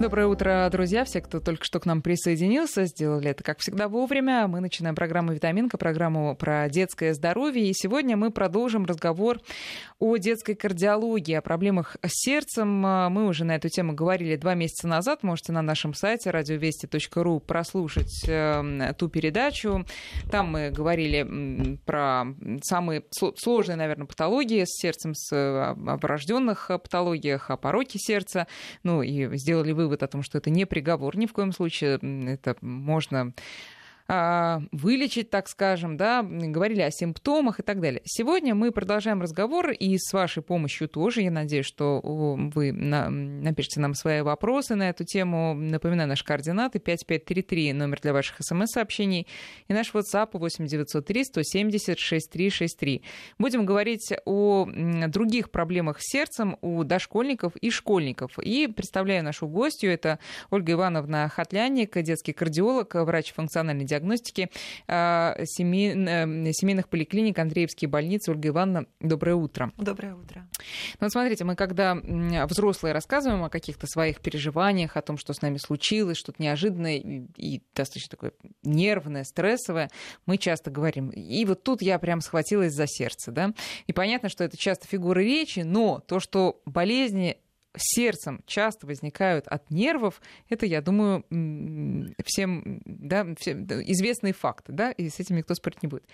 [0.00, 1.04] Доброе утро, друзья.
[1.04, 4.48] Все, кто только что к нам присоединился, сделали это, как всегда, вовремя.
[4.48, 7.70] Мы начинаем программу «Витаминка», программу про детское здоровье.
[7.70, 9.38] И сегодня мы продолжим разговор
[10.00, 12.68] о детской кардиологии, о проблемах с сердцем.
[12.68, 15.22] Мы уже на эту тему говорили два месяца назад.
[15.22, 19.86] Можете на нашем сайте радиовести.ру прослушать э, ту передачу.
[20.28, 22.24] Там мы говорили про
[22.64, 23.04] самые
[23.36, 28.48] сложные, наверное, патологии с сердцем, с э, врожденных патологиях, о пороке сердца.
[28.82, 31.98] Ну и сделали вы вывод о том, что это не приговор ни в коем случае,
[32.26, 33.32] это можно
[34.06, 38.02] вылечить, так скажем, да, говорили о симптомах и так далее.
[38.04, 41.22] Сегодня мы продолжаем разговор, и с вашей помощью тоже.
[41.22, 45.54] Я надеюсь, что вы напишите нам свои вопросы на эту тему.
[45.54, 49.26] Напоминаю, наши координаты 5533, номер для ваших смс-сообщений,
[49.68, 53.02] и наш WhatsApp 8903 170 6363.
[53.38, 54.68] Будем говорить о
[55.08, 58.38] других проблемах с сердцем у дошкольников и школьников.
[58.38, 60.18] И представляю нашу гостью, это
[60.50, 64.50] Ольга Ивановна Хатляник, детский кардиолог, врач функциональной диагностики
[64.86, 68.30] а, семей, э, семейных поликлиник Андреевские больницы.
[68.30, 69.72] Ольга Ивановна, доброе утро.
[69.76, 70.46] Доброе утро.
[71.00, 71.94] Ну, вот смотрите, мы когда
[72.46, 77.26] взрослые рассказываем о каких-то своих переживаниях, о том, что с нами случилось, что-то неожиданное и,
[77.36, 79.90] и достаточно такое нервное, стрессовое,
[80.26, 81.10] мы часто говорим.
[81.10, 83.54] И вот тут я прям схватилась за сердце, да.
[83.86, 87.38] И понятно, что это часто фигуры речи, но то, что болезни
[87.76, 91.24] сердцем часто возникают от нервов, это, я думаю,
[92.24, 96.04] всем да, всем известные факты, да, и с этим никто спорить не будет.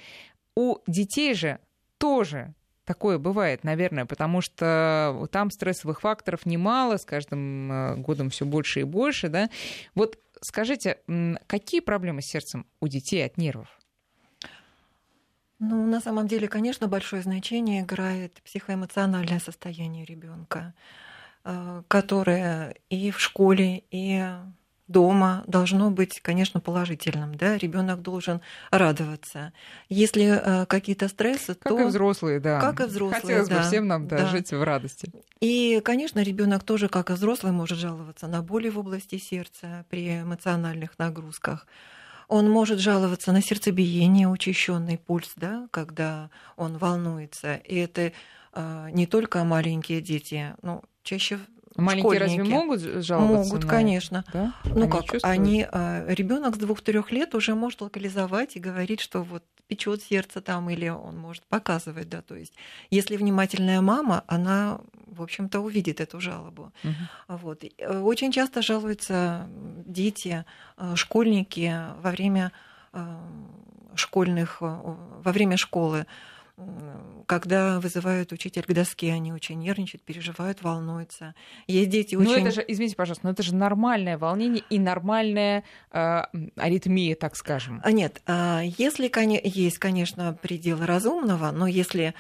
[0.55, 1.59] У детей же
[1.99, 8.45] тоже такое бывает, наверное, потому что там стрессовых факторов немало, с каждым э, годом все
[8.45, 9.49] больше и больше, да.
[9.95, 10.99] Вот скажите,
[11.47, 13.69] какие проблемы с сердцем у детей от нервов?
[15.61, 20.75] Ну, на самом деле, конечно, большое значение играет психоэмоциональное состояние ребенка.
[21.43, 24.23] Э, которое и в школе, и
[24.89, 27.35] дома должно быть, конечно, положительным.
[27.35, 27.57] Да?
[27.57, 29.55] Ребенок должен радоваться.
[29.89, 31.81] Если э, какие-то стрессы, как то...
[31.81, 32.61] и взрослые, да.
[32.61, 33.57] Как и взрослые, Хотелось да.
[33.57, 34.27] бы всем нам да, да.
[34.27, 35.11] жить в радости.
[35.41, 40.21] И, конечно, ребенок тоже, как и взрослый, может жаловаться на боли в области сердца при
[40.21, 41.67] эмоциональных нагрузках.
[42.29, 47.55] Он может жаловаться на сердцебиение, учащенный пульс, да, когда он волнуется.
[47.57, 48.13] И это
[48.53, 51.41] э, не только маленькие дети, ну, чаще
[51.77, 52.39] Маленькие школьники.
[52.39, 53.49] разве могут жаловаться?
[53.49, 53.69] Могут, на...
[53.69, 54.25] конечно.
[54.33, 54.55] Да?
[54.65, 55.25] Ну они как, чувствуют?
[55.25, 60.41] они а, ребенок с двух-трех лет уже может локализовать и говорить, что вот печет сердце
[60.41, 62.55] там, или он может показывать, да, то есть
[62.91, 66.73] если внимательная мама, она, в общем-то, увидит эту жалобу.
[66.83, 67.39] Угу.
[67.39, 67.65] Вот.
[67.79, 69.49] Э, очень часто жалуются
[69.87, 70.45] дети,
[70.77, 71.73] э, школьники
[72.03, 72.51] во время
[72.93, 73.17] э,
[73.95, 76.07] школьных, во время школы
[77.27, 81.37] когда вызывают учитель к доске, они очень нервничают, переживают, волнуются.
[81.69, 82.29] Есть дети очень...
[82.29, 85.63] Ну это же, извините, пожалуйста, но это же нормальное волнение и нормальная
[85.93, 86.23] э,
[86.57, 87.81] аритмия, так скажем.
[87.85, 89.09] А Нет, а если
[89.45, 92.15] есть, конечно, пределы разумного, но если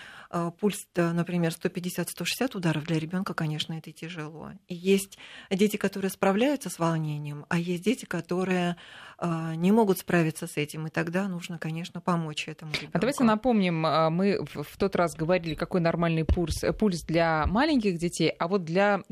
[0.60, 4.50] пульс, например, 150-160 ударов для ребенка, конечно, это тяжело.
[4.68, 5.18] И есть
[5.50, 8.76] дети, которые справляются с волнением, а есть дети, которые
[9.22, 12.92] а, не могут справиться с этим, и тогда нужно, конечно, помочь этому ребенку.
[12.94, 17.44] А давайте напомним, а, мы в тот раз говорили, какой нормальный пульс, э, пульс для
[17.46, 19.02] маленьких детей, а вот для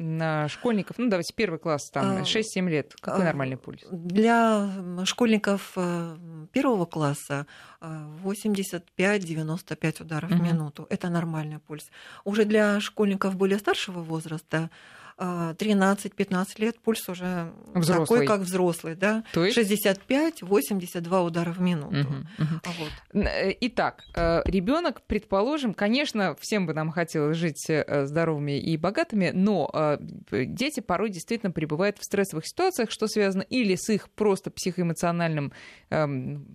[0.49, 3.83] школьников, ну давайте первый класс, там 6-7 лет, какой нормальный пульс?
[3.91, 4.71] Для
[5.05, 6.17] школьников э,
[6.53, 7.47] первого класса
[7.81, 10.39] 85-95 ударов угу.
[10.39, 10.87] в минуту.
[10.89, 11.91] Это нормальный пульс.
[12.25, 14.71] Уже для школьников более старшего возраста
[15.19, 18.07] 13-15 лет пульс уже взрослый.
[18.07, 19.25] такой, как взрослый, да?
[19.33, 19.59] То есть?
[19.59, 21.97] 65-82 удара в минуту.
[21.99, 22.61] Угу, угу.
[22.65, 23.25] Вот.
[23.25, 29.31] Э, итак, э, ребенок, предположим, конечно, всем бы нам хотелось жить э, здоровыми и богатыми,
[29.35, 29.99] но
[30.31, 35.53] дети порой действительно пребывают в стрессовых ситуациях, что связано или с их просто психоэмоциональным
[35.91, 36.47] эм,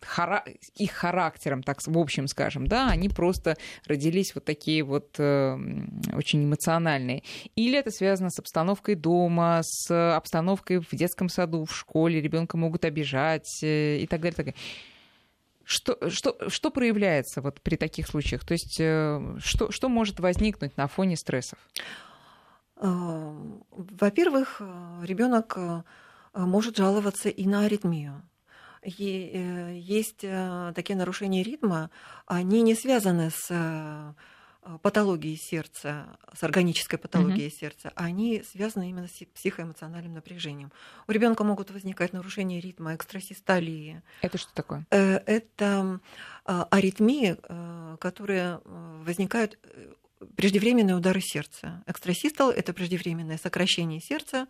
[0.00, 6.44] хара- их характером, так в общем скажем, да, они просто родились вот такие вот очень
[6.44, 7.22] эмоциональные,
[7.54, 12.84] или это связано с обстановкой дома, с обстановкой в детском саду, в школе, ребенка могут
[12.84, 14.34] обижать э, и так далее.
[14.34, 14.60] Так далее.
[15.64, 18.44] Что, что, что проявляется вот при таких случаях?
[18.44, 21.58] То есть э, что, что может возникнуть на фоне стрессов?
[22.76, 23.32] Э,
[23.70, 24.60] во-первых,
[25.02, 25.56] ребенок
[26.34, 28.22] может жаловаться и на аритмию.
[28.82, 31.90] Есть такие нарушения ритма,
[32.26, 34.14] они не связаны с
[34.82, 37.60] патологии сердца, с органической патологией mm-hmm.
[37.60, 40.72] сердца, они связаны именно с психоэмоциональным напряжением.
[41.06, 44.02] У ребенка могут возникать нарушения ритма, экстрасистолии.
[44.22, 44.86] Это что такое?
[44.90, 46.00] Э, это
[46.44, 49.58] а, аритмии, э, которые э, возникают
[50.36, 51.82] преждевременные удары сердца.
[51.86, 54.46] Экстрасистол– это преждевременное сокращение сердца,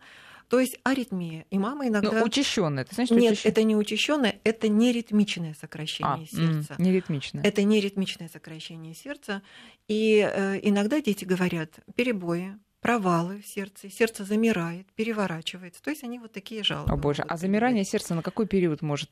[0.49, 1.45] то есть аритмия.
[1.49, 2.11] И мама иногда...
[2.11, 3.51] Ну, учащенное, это значит Нет, учащенное?
[3.51, 6.75] это не учащенное, это не ритмичное сокращение а, сердца.
[6.77, 7.43] не ритмичное.
[7.43, 9.41] Это не ритмичное сокращение сердца.
[9.87, 15.83] И э, иногда дети говорят перебои, провалы в сердце, сердце замирает, переворачивается.
[15.83, 16.89] То есть они вот такие жалобы.
[16.89, 17.91] О боже, а замирание передать.
[17.91, 19.09] сердца на какой период может?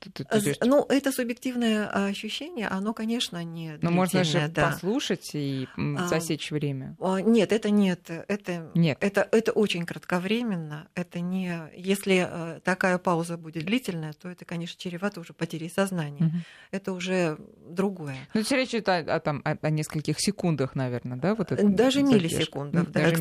[0.62, 4.72] Ну, это субъективное ощущение, оно, конечно, не Но можно же да.
[4.72, 6.95] послушать и а, засечь а, время.
[7.25, 8.10] Нет, это нет.
[8.10, 8.98] Это, нет.
[9.01, 10.88] Это, это очень кратковременно.
[10.95, 11.54] Это не...
[11.75, 16.27] Если э, такая пауза будет длительная, то это, конечно, чревато уже потерей сознания.
[16.27, 16.36] Угу.
[16.72, 17.38] Это уже
[17.68, 18.16] другое.
[18.33, 21.36] Ну, речь идет о, о, там, о, о нескольких секундах, наверное, да?
[21.36, 22.89] Вот это Даже миллисекундах.
[22.92, 23.01] Да.
[23.01, 23.16] Даже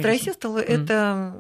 [0.45, 0.65] Экстрасистолы mm.
[0.65, 1.37] это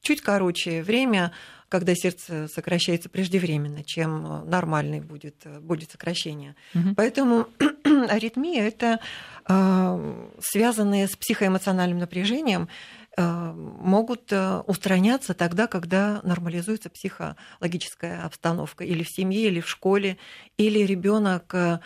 [0.00, 1.32] чуть короче время,
[1.68, 6.54] когда сердце сокращается преждевременно, чем нормальный будет, будет сокращение.
[6.74, 6.94] Mm-hmm.
[6.96, 7.48] Поэтому
[8.08, 9.00] аритмия это
[9.48, 12.68] э, связанные с психоэмоциональным напряжением
[13.16, 20.18] э, могут э, устраняться тогда, когда нормализуется психологическая обстановка или в семье, или в школе,
[20.56, 21.80] или ребенок а,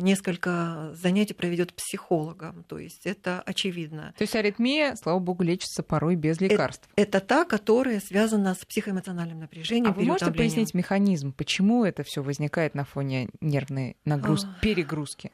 [0.00, 2.64] несколько занятий проведет психологом.
[2.64, 4.14] То есть это очевидно.
[4.16, 6.88] То есть аритмия, слава богу, лечится порой без лекарств.
[6.96, 9.90] Это, это та, которая связана с психоэмоциональным напряжением.
[9.90, 14.60] А вы можете пояснить механизм, почему это все возникает на фоне нервной нагрузки, а...
[14.60, 15.32] перегрузки?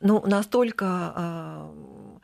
[0.00, 2.15] Ну, настолько а, Э,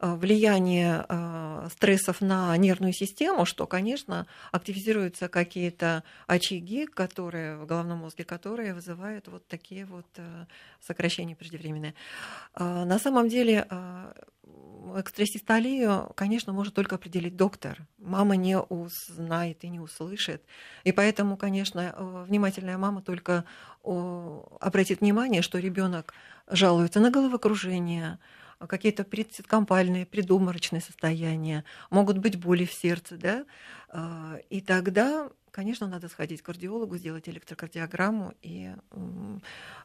[0.00, 8.24] влияние э, стрессов на нервную систему, что, конечно, активизируются какие-то очаги, которые в головном мозге,
[8.24, 10.46] которые вызывают вот такие вот э,
[10.80, 11.94] сокращения преждевременные.
[12.58, 13.66] На самом деле
[14.96, 17.78] экстрасистолию, конечно, может только определить доктор.
[17.98, 20.42] Мама не узнает и не услышит.
[20.84, 21.94] И поэтому, конечно,
[22.26, 23.44] внимательная мама только
[23.82, 26.14] обратит внимание, что ребенок
[26.48, 28.18] жалуется на головокружение,
[28.66, 33.44] какие-то предкомпальные, предуморочные состояния, могут быть боли в сердце, да,
[33.88, 38.70] а, и тогда, конечно, надо сходить к кардиологу, сделать электрокардиограмму и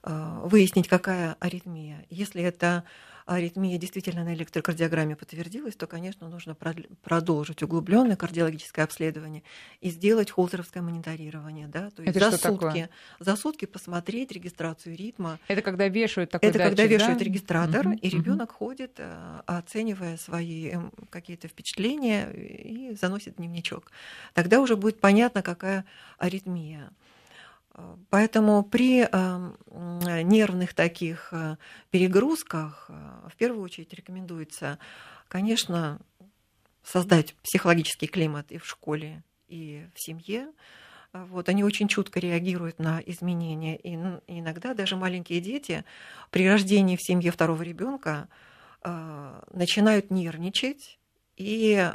[0.04, 2.06] а, выяснить, какая аритмия.
[2.10, 2.84] Если это
[3.26, 6.56] аритмия действительно на электрокардиограмме подтвердилась, то, конечно, нужно
[7.04, 9.44] продолжить углубленное кардиологическое обследование
[9.82, 11.68] и сделать холтеровское мониторирование.
[11.68, 11.90] Да?
[11.90, 12.90] То есть Это за, сутки, такое?
[13.20, 15.40] за сутки посмотреть регистрацию ритма.
[15.48, 17.26] Это когда вешают такой Это датчик, когда вешают да?
[17.26, 18.58] регистратор, угу, и ребенок угу.
[18.58, 23.92] ходит, э, оценивая свои эм, какие-то впечатления и заносит дневничок.
[24.34, 25.86] Тогда уже будет понятно, какая
[26.20, 26.92] аритмия.
[28.10, 29.58] Поэтому при эм,
[30.24, 31.58] нервных таких э,
[31.92, 34.80] перегрузках э, в первую очередь рекомендуется,
[35.28, 36.00] конечно,
[36.84, 40.48] создать психологический климат и в школе, и в семье.
[41.12, 43.76] Вот, они очень чутко реагируют на изменения.
[43.78, 43.96] И
[44.28, 45.84] иногда даже маленькие дети
[46.30, 48.30] при рождении в семье второго ребенка
[48.84, 50.98] э, начинают нервничать
[51.36, 51.92] и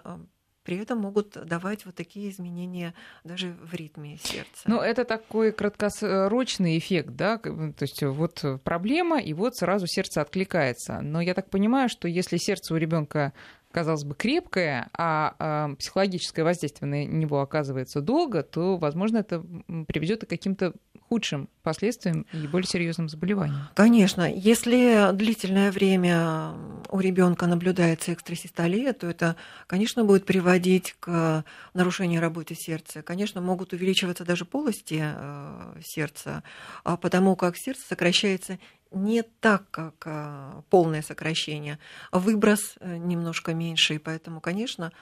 [0.71, 2.95] при этом могут давать вот такие изменения
[3.25, 4.63] даже в ритме сердца.
[4.67, 11.01] Ну, это такой краткосрочный эффект, да, то есть вот проблема, и вот сразу сердце откликается.
[11.01, 13.33] Но я так понимаю, что если сердце у ребенка
[13.73, 19.45] казалось бы, крепкое, а э, психологическое воздействие на него оказывается долго, то, возможно, это
[19.87, 20.73] приведет к каким-то
[21.11, 23.69] худшим последствиям и более серьезным заболеваниям.
[23.75, 26.53] Конечно, если длительное время
[26.89, 29.35] у ребенка наблюдается экстрасистолия, то это,
[29.67, 33.03] конечно, будет приводить к нарушению работы сердца.
[33.03, 36.45] Конечно, могут увеличиваться даже полости э, сердца,
[36.85, 38.61] а потому как сердце сокращается
[38.93, 41.79] не так, как а, полное сокращение,
[42.11, 44.93] выброс э, немножко меньше, и поэтому, конечно,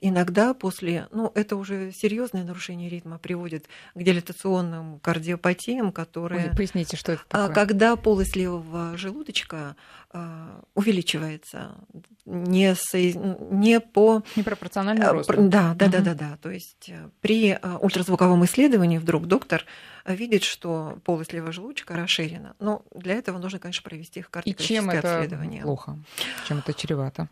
[0.00, 6.50] иногда после, ну, это уже серьезное нарушение ритма приводит к дилатационным кардиопатиям, которые...
[6.50, 7.54] Ой, поясните, что это такое?
[7.54, 9.76] Когда полость левого желудочка
[10.74, 11.76] увеличивается
[12.24, 14.24] не, со, не по...
[14.34, 15.34] Непропорционально росту.
[15.36, 15.92] Да, да, угу.
[15.92, 16.38] да, да, да.
[16.42, 19.64] То есть э, при ультразвуковом исследовании вдруг доктор
[20.04, 22.54] видит, что полость левого желудочка расширена.
[22.58, 25.62] Но для этого нужно, конечно, провести их кардиологическое И чем это обследование.
[25.62, 25.98] плохо?
[26.48, 27.28] Чем это чревато?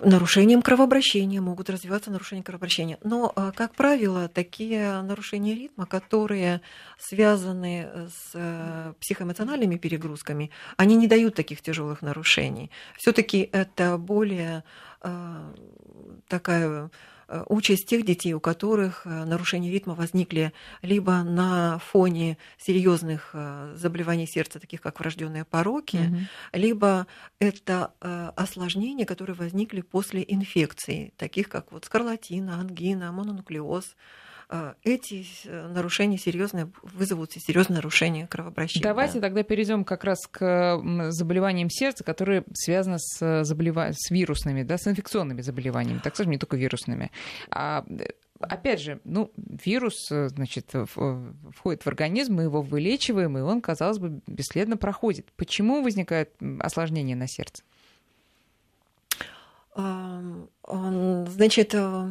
[0.00, 2.98] Нарушением кровообращения, могут развиваться нарушения кровообращения.
[3.02, 6.62] Но, а, как правило, такие нарушения ритма, которые
[6.98, 12.70] связаны с э, психоэмоциональными перегрузками, они не дают таких тяжелых нарушений.
[12.96, 14.64] Все-таки это более
[15.02, 15.52] а,
[16.26, 16.90] такая
[17.21, 23.74] Э, участь тех детей, у которых э, нарушения ритма возникли либо на фоне серьезных э,
[23.76, 26.16] заболеваний сердца, таких как врожденные пороки, угу.
[26.52, 27.06] либо
[27.38, 27.92] это
[28.36, 33.96] осложнения, которые возникли после инфекций, таких как вот скарлатина, ангина, мононуклеоз,
[34.82, 38.82] эти нарушения серьезные вызовут серьезные нарушения кровообращения.
[38.82, 40.80] Давайте тогда перейдем как раз к
[41.10, 43.76] заболеваниям сердца, которые связаны с, заболев...
[43.76, 47.10] с вирусными, да, с инфекционными заболеваниями, так скажем, не только вирусными.
[47.50, 47.84] А
[48.40, 50.72] опять же, ну, вирус, э, значит,
[51.54, 55.30] входит в организм, мы его вылечиваем, и он, казалось бы, бесследно проходит.
[55.36, 56.30] Почему возникают
[56.60, 57.62] осложнения на сердце?
[59.74, 62.08] Значит, э,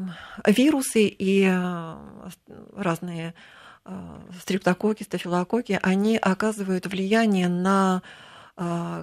[0.47, 1.95] вирусы и э,
[2.75, 3.35] разные
[4.39, 8.03] стрептококи, стафилококки, они оказывают влияние на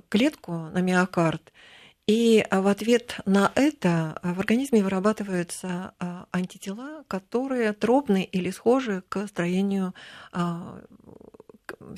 [0.09, 1.53] клетку, на миокард,
[2.09, 9.27] и в ответ на это в организме вырабатываются а, антитела, которые тропны или схожи к
[9.27, 9.95] строению
[10.33, 10.81] а,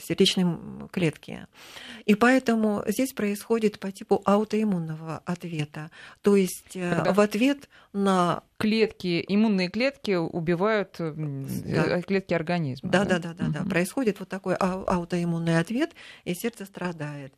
[0.02, 1.46] сердечной клетки.
[2.04, 5.90] И поэтому здесь происходит по типу аутоиммунного ответа.
[6.22, 11.99] То есть э, Когда в ответ на клетки, иммунные клетки убивают да.
[11.99, 12.90] Э, клетки организма.
[12.90, 13.70] Да, да, да, да, да, да.
[13.70, 15.92] Происходит вот такой аутоиммунный ответ,
[16.25, 17.32] и сердце страдает.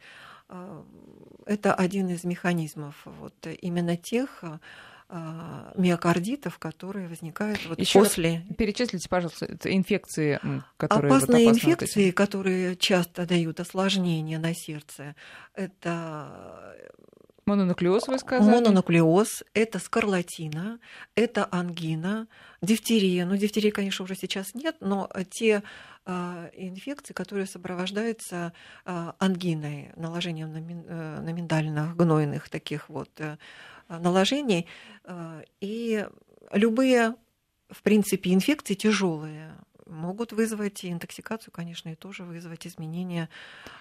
[0.48, 0.84] А,
[1.46, 4.44] это один из механизмов вот именно тех
[5.76, 8.46] миокардитов, которые возникают вот Еще после.
[8.56, 10.40] Перечислите, пожалуйста, инфекции,
[10.76, 15.14] которые опасные вот инфекции, вот которые часто дают осложнения на сердце.
[15.54, 16.74] Это
[17.44, 18.54] Мононуклеоз, вы сказали?
[18.54, 20.78] Мононуклеоз, это скарлатина,
[21.16, 22.28] это ангина,
[22.60, 23.26] дифтерия.
[23.26, 25.62] Ну, дифтерии, конечно, уже сейчас нет, но те
[26.04, 28.52] а, инфекции, которые сопровождаются
[28.84, 33.36] а, ангиной, наложением на, на миндальных гнойных таких вот э,
[33.98, 34.66] наложений.
[35.04, 36.06] А, и
[36.52, 37.14] любые,
[37.70, 39.54] в принципе, инфекции тяжелые,
[39.92, 43.28] могут вызвать интоксикацию, конечно, и тоже вызвать изменения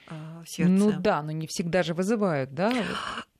[0.07, 0.71] в сердце.
[0.71, 2.73] Ну да, но не всегда же вызывают, да?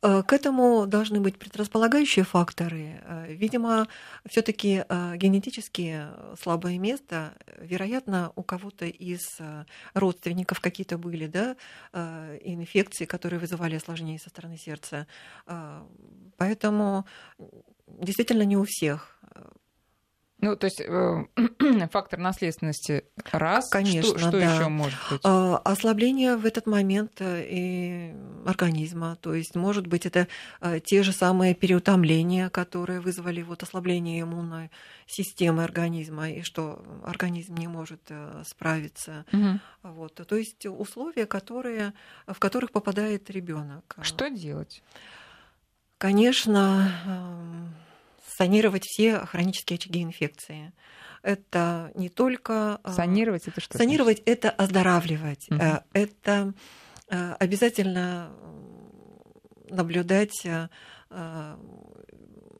[0.02, 3.02] К этому должны быть предрасполагающие факторы.
[3.28, 3.88] Видимо,
[4.28, 6.08] все-таки генетически
[6.42, 9.40] слабое место, вероятно, у кого-то из
[9.94, 11.56] родственников какие-то были, да,
[12.42, 15.06] инфекции, которые вызывали осложнения со стороны сердца.
[16.38, 17.06] Поэтому
[17.88, 19.20] действительно не у всех.
[20.42, 21.26] Ну, то есть э,
[21.92, 23.70] фактор наследственности раз.
[23.70, 24.56] Конечно, что, что да.
[24.56, 25.22] еще может быть?
[25.24, 29.18] А, ослабление в этот момент э, и организма.
[29.22, 30.28] То есть, может быть, это
[30.60, 34.72] э, те же самые переутомления, которые вызвали вот ослабление иммунной
[35.06, 38.02] системы организма, и что организм не может
[38.46, 39.26] справиться.
[39.32, 39.60] Угу.
[39.94, 40.16] Вот.
[40.16, 41.94] То есть условия, которые,
[42.26, 43.96] в которых попадает ребенок.
[44.02, 44.82] Что делать?
[46.00, 46.92] Конечно,
[48.42, 50.74] санировать все хронические очаги инфекции.
[51.22, 52.80] Это не только...
[52.82, 53.78] А, санировать это что?
[53.78, 54.30] Санировать значит?
[54.30, 55.48] это оздоравливать.
[55.52, 55.62] Угу.
[55.94, 56.54] Это
[57.10, 58.32] э, обязательно
[59.70, 60.68] наблюдать э,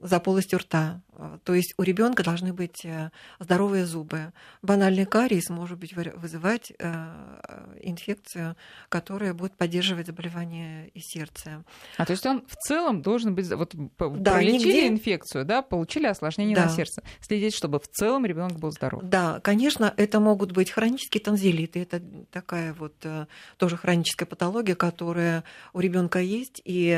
[0.02, 1.02] за полостью рта.
[1.14, 4.34] А, то есть у ребенка должны быть э, здоровые зубы.
[4.62, 8.56] Банальный кариес может быть вызывать э, инфекцию,
[8.90, 11.64] которая будет поддерживать заболевание и сердца.
[11.98, 14.88] А то есть он в целом должен быть вот да, пролечили нигде...
[14.88, 16.66] инфекцию, да, получили осложнение да.
[16.66, 19.04] на сердце, следить, чтобы в целом ребенок был здоров.
[19.04, 22.02] Да, конечно, это могут быть хронические танзелиты, это
[22.32, 23.26] такая вот э,
[23.58, 26.92] тоже хроническая патология, которая у ребенка есть, и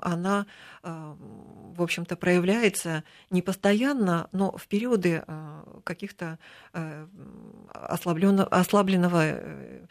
[0.00, 0.46] она,
[0.82, 6.38] в общем-то, проявляется не постоянно, но в периоды э, каких-то
[6.72, 7.06] э,
[7.72, 9.86] ослабленного э,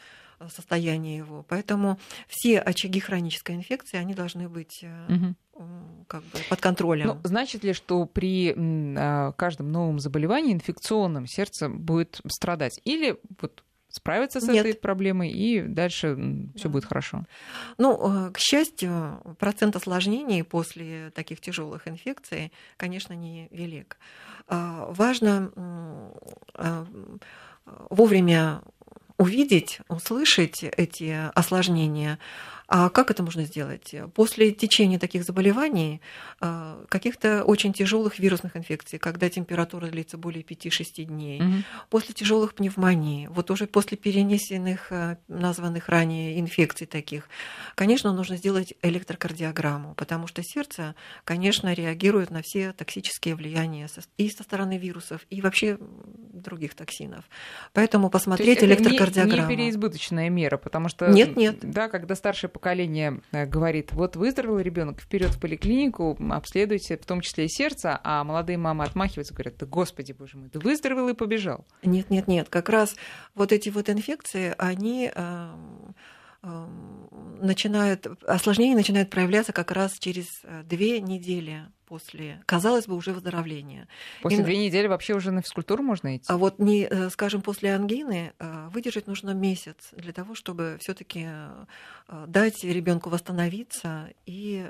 [0.49, 1.43] состояния его.
[1.47, 6.05] Поэтому все очаги хронической инфекции, они должны быть угу.
[6.07, 7.07] как бы под контролем.
[7.07, 12.79] Ну, значит ли, что при а, каждом новом заболевании инфекционном сердце будет страдать?
[12.83, 13.63] Или вот
[13.97, 14.65] справиться с Нет.
[14.65, 16.15] этой проблемой, и дальше
[16.55, 16.69] все да.
[16.69, 17.25] будет хорошо.
[17.77, 23.97] Ну, э, к счастью, процент осложнений после таких тяжелых инфекций, конечно, не велик.
[24.47, 25.51] А, важно
[26.53, 26.85] а,
[27.89, 28.61] вовремя
[29.17, 32.19] увидеть, услышать эти осложнения,
[32.67, 33.95] а как это можно сделать?
[34.13, 36.01] После течения таких заболеваний,
[36.41, 41.53] а, каких-то очень тяжелых вирусных инфекций, когда температура длится более 5-6 дней, угу.
[41.89, 47.29] после тяжелых пневмоний, вот уже после перенесенных, а, названных ранее инфекций таких,
[47.75, 50.93] конечно, нужно сделать электрокардиограмму, потому что сердце,
[51.23, 57.23] конечно, реагирует на все токсические влияния и со стороны вирусов, и вообще других токсинов.
[57.71, 59.49] Поэтому посмотреть электрокардиограмму.
[59.49, 61.07] Не, не переизбыточная мера, потому что...
[61.07, 61.59] Нет, нет.
[61.61, 67.21] Да, когда старший поколение э, говорит, вот выздоровел ребенок, вперед в поликлинику, обследуйте в том
[67.21, 71.13] числе и сердце, а молодые мамы отмахиваются, говорят, да господи, боже мой, да выздоровел и
[71.13, 71.67] побежал.
[71.83, 72.95] Нет, нет, нет, как раз
[73.35, 75.11] вот эти вот инфекции, они
[76.41, 83.87] начинают, осложнения начинают проявляться как раз через две недели после, казалось бы, уже выздоровления.
[84.21, 86.25] После и, две недели вообще уже на физкультуру можно идти?
[86.27, 90.93] А вот, не, э, скажем, после ангины э, выдержать нужно месяц для того, чтобы все
[90.93, 91.65] таки э,
[92.27, 94.69] дать ребенку восстановиться и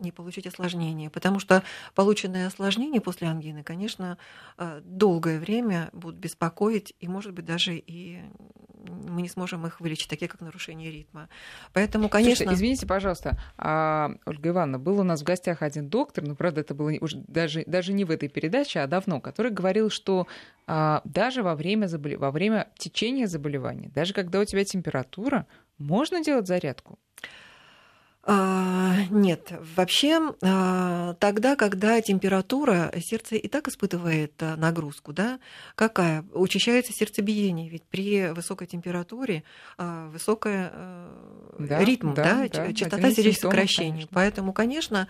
[0.00, 1.10] не получить осложнения.
[1.10, 1.62] Потому что
[1.94, 4.18] полученные осложнения после ангины, конечно,
[4.82, 8.20] долгое время будут беспокоить, и, может быть, даже и
[8.86, 11.28] мы не сможем их вылечить, такие как нарушение ритма.
[11.72, 12.36] Поэтому, конечно...
[12.36, 16.60] Слушайте, извините, пожалуйста, а, Ольга Ивановна, был у нас в гостях один доктор, ну, правда,
[16.60, 20.26] это было уже даже, даже не в этой передаче, а давно, который говорил, что
[20.66, 22.20] а, даже во время, заболев...
[22.20, 25.46] во время течения заболевания, даже когда у тебя температура,
[25.78, 26.98] можно делать зарядку?
[28.28, 35.38] А, нет, вообще а, тогда, когда температура, сердце и так испытывает а, нагрузку, да,
[35.76, 36.24] какая?
[36.32, 39.44] Учащается сердцебиение, ведь при высокой температуре
[39.78, 40.72] высокая
[41.56, 44.08] да, ритм, да, да, частота сердечных сокращений.
[44.10, 45.06] Поэтому, конечно,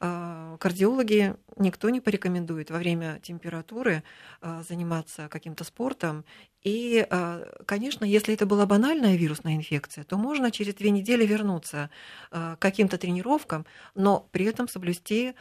[0.00, 4.04] кардиологи никто не порекомендует во время температуры
[4.40, 6.24] а, заниматься каким-то спортом.
[6.62, 11.90] И, а, конечно, если это была банальная вирусная инфекция, то можно через две недели вернуться
[12.30, 15.34] к каким-то тренировкам, но при этом соблюсти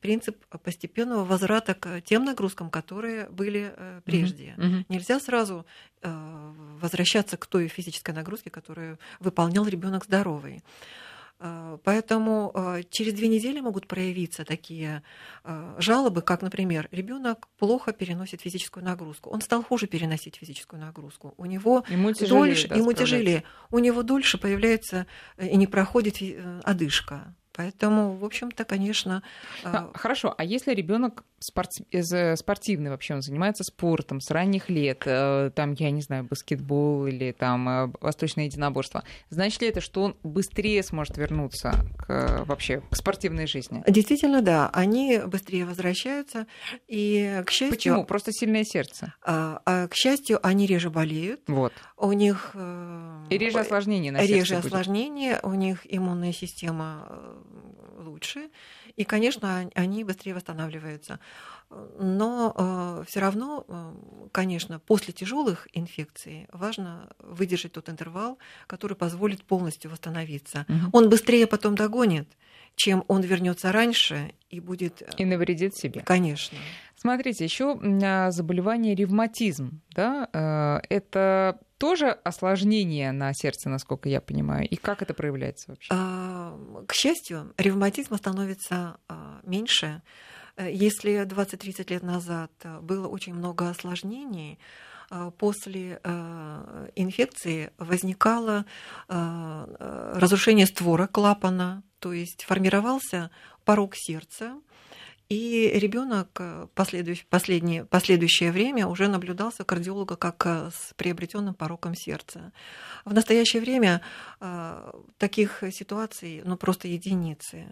[0.00, 4.54] принцип постепенного возврата к тем нагрузкам, которые были прежде.
[4.56, 4.84] Mm-hmm.
[4.88, 5.66] Нельзя сразу
[6.02, 10.62] возвращаться к той физической нагрузке, которую выполнял ребенок здоровый.
[11.46, 15.02] А, поэтому а, через две недели могут проявиться такие
[15.42, 21.34] а, жалобы, как, например, ребенок плохо переносит физическую нагрузку, он стал хуже переносить физическую нагрузку,
[21.36, 25.66] у него ему тяжелее, дольше, да, ему тяжелее, у него дольше появляется э, и не
[25.66, 27.34] проходит э, одышка.
[27.56, 29.22] Поэтому, в общем-то, конечно.
[29.62, 31.70] А, хорошо, а если ребенок спорт...
[32.36, 37.30] спортивный вообще, он занимается спортом с ранних лет, э, там, я не знаю, баскетбол или
[37.32, 42.96] там э, восточное единоборство, значит ли это, что он быстрее сможет вернуться к, вообще к
[42.96, 43.84] спортивной жизни?
[43.86, 46.46] Действительно, да, они быстрее возвращаются,
[46.88, 47.76] и к счастью...
[47.76, 48.04] Почему?
[48.04, 49.14] Просто сильное сердце.
[49.22, 51.42] А, а, к счастью, они реже болеют.
[51.46, 51.72] Вот.
[51.96, 52.50] У них...
[52.54, 57.43] Э, и реже осложнения на Реже осложнения, у них иммунная система
[58.04, 58.50] лучше,
[58.96, 61.18] и, конечно, они быстрее восстанавливаются.
[61.98, 63.92] Но э, все равно, э,
[64.32, 70.66] конечно, после тяжелых инфекций важно выдержать тот интервал, который позволит полностью восстановиться.
[70.68, 70.90] Угу.
[70.92, 72.28] Он быстрее потом догонит,
[72.76, 75.02] чем он вернется раньше и будет...
[75.02, 76.02] Э, и навредит себе.
[76.02, 76.58] Конечно.
[76.96, 84.66] Смотрите, еще а, заболевание ревматизм, да, э, это тоже осложнение на сердце, насколько я понимаю,
[84.66, 85.88] и как это проявляется вообще?
[85.92, 90.00] А, к счастью, ревматизма становится а, меньше.
[90.58, 94.58] Если 20-30 лет назад было очень много осложнений,
[95.36, 96.00] после
[96.94, 98.64] инфекции возникало
[99.08, 103.30] разрушение створа клапана, то есть формировался
[103.66, 104.54] порог сердца,
[105.28, 112.52] и ребенок э, последнее, последующее время уже наблюдался кардиолога как э, с приобретенным пороком сердца.
[113.06, 114.02] В настоящее время
[114.40, 117.66] э, таких ситуаций ну, просто единицы.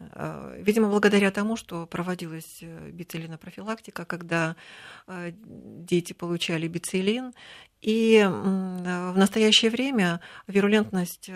[0.59, 4.57] Видимо, благодаря тому, что проводилась бицилинопрофилактика, когда
[5.07, 7.33] дети получали бицилин,
[7.81, 11.29] и в настоящее время вирулентность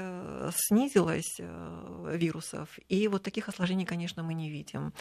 [0.55, 1.41] снизилась
[2.13, 4.93] вирусов, и вот таких осложнений, конечно, мы не видим.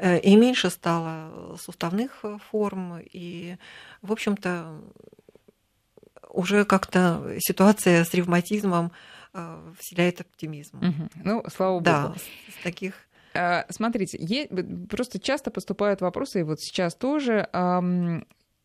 [0.00, 3.56] И меньше стало суставных форм, и,
[4.02, 4.80] в общем-то,
[6.30, 8.92] уже как-то ситуация с ревматизмом
[9.78, 10.78] вселяет оптимизм.
[10.78, 11.10] Угу.
[11.24, 11.84] Ну, слава богу.
[11.84, 12.94] Да, с таких
[13.68, 14.48] Смотрите,
[14.88, 17.50] просто часто поступают вопросы, и вот сейчас тоже,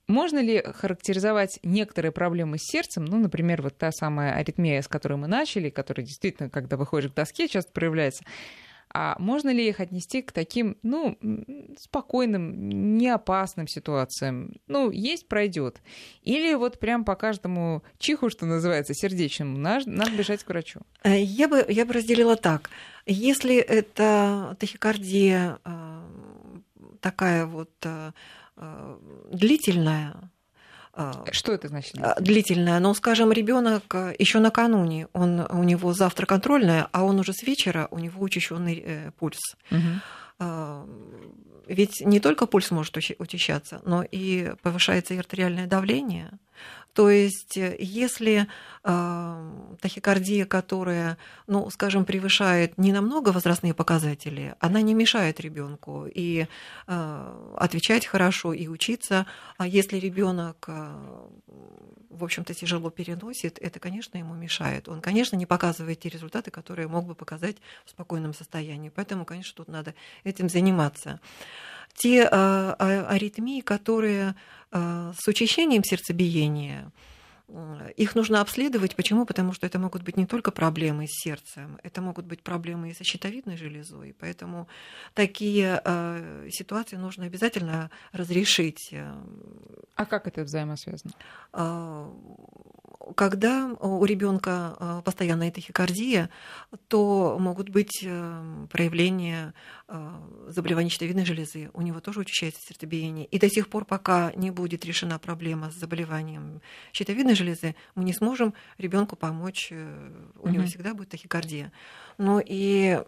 [0.08, 5.16] можно ли характеризовать некоторые проблемы с сердцем, ну, например, вот та самая аритмия, с которой
[5.16, 8.24] мы начали, которая действительно, когда выходишь к доске, часто проявляется,
[8.94, 11.18] а можно ли их отнести к таким, ну,
[11.80, 14.54] спокойным, неопасным ситуациям?
[14.68, 15.82] Ну, есть, пройдет.
[16.22, 20.82] Или вот прям по каждому чиху, что называется, сердечному, надо, надо бежать к врачу?
[21.04, 22.70] Э, я бы, я бы разделила так.
[23.06, 26.02] Если это тахикардия э,
[27.00, 28.12] такая вот э,
[29.32, 30.32] длительная.
[30.94, 31.94] Э, Что это значит?
[31.94, 32.16] Длительная?
[32.20, 32.80] длительная.
[32.80, 37.44] Ну, скажем, ребенок э, еще накануне, он, у него завтра контрольная, а он уже с
[37.44, 39.56] вечера, у него учащенный э, пульс.
[39.72, 39.80] Угу.
[41.72, 46.32] Ведь не только пульс может учащаться, но и повышается артериальное давление.
[46.94, 48.46] То есть, э, если
[48.84, 56.48] э, тахикардия, которая, ну, скажем, превышает не намного возрастные показатели, она не мешает ребенку и
[56.88, 59.26] э, отвечать хорошо, и учиться.
[59.58, 60.70] А если ребенок
[62.12, 64.88] в общем-то, тяжело переносит, это, конечно, ему мешает.
[64.90, 68.92] Он, конечно, не показывает те результаты, которые мог бы показать в спокойном состоянии.
[68.94, 71.20] Поэтому, конечно, тут надо этим заниматься.
[71.96, 74.36] Те а, а, аритмии, которые
[74.72, 76.92] а, с учащением сердцебиения,
[77.98, 78.96] их нужно обследовать.
[78.96, 79.26] Почему?
[79.26, 82.94] Потому что это могут быть не только проблемы с сердцем, это могут быть проблемы и
[82.94, 84.16] со щитовидной железой.
[84.18, 84.70] Поэтому
[85.14, 88.94] такие э, ситуации нужно обязательно разрешить.
[89.96, 91.14] А как это взаимосвязано?
[93.16, 96.30] Когда у ребенка а, постоянная тахикардия,
[96.88, 99.54] то могут быть э, проявления
[100.48, 101.70] заболевания щитовидной железы.
[101.74, 103.26] У него тоже учащается сердцебиение.
[103.26, 106.62] И до тех пор, пока не будет решена проблема с заболеванием
[106.94, 109.70] щитовидной железы, мы не сможем ребенку помочь.
[109.72, 110.50] Э, у угу.
[110.50, 111.72] него всегда будет тахикардия.
[112.18, 113.02] Но и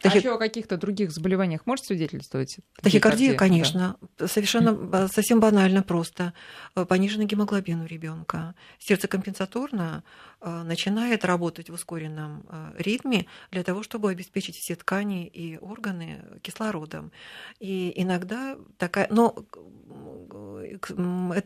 [0.00, 0.16] Тахи...
[0.16, 2.58] А еще о каких-то других заболеваниях может свидетельствовать?
[2.82, 3.96] Тахикардия, конечно.
[4.18, 4.28] Да.
[4.28, 6.34] Совершенно совсем банально просто.
[6.74, 8.54] Э, пониженный гемоглобин у ребенка.
[8.78, 10.04] Сердце компенсаторно
[10.40, 17.10] начинает работать в ускоренном э, ритме для того, чтобы обеспечить все ткани и органы кислородом.
[17.58, 19.08] И иногда такая...
[19.10, 19.34] Но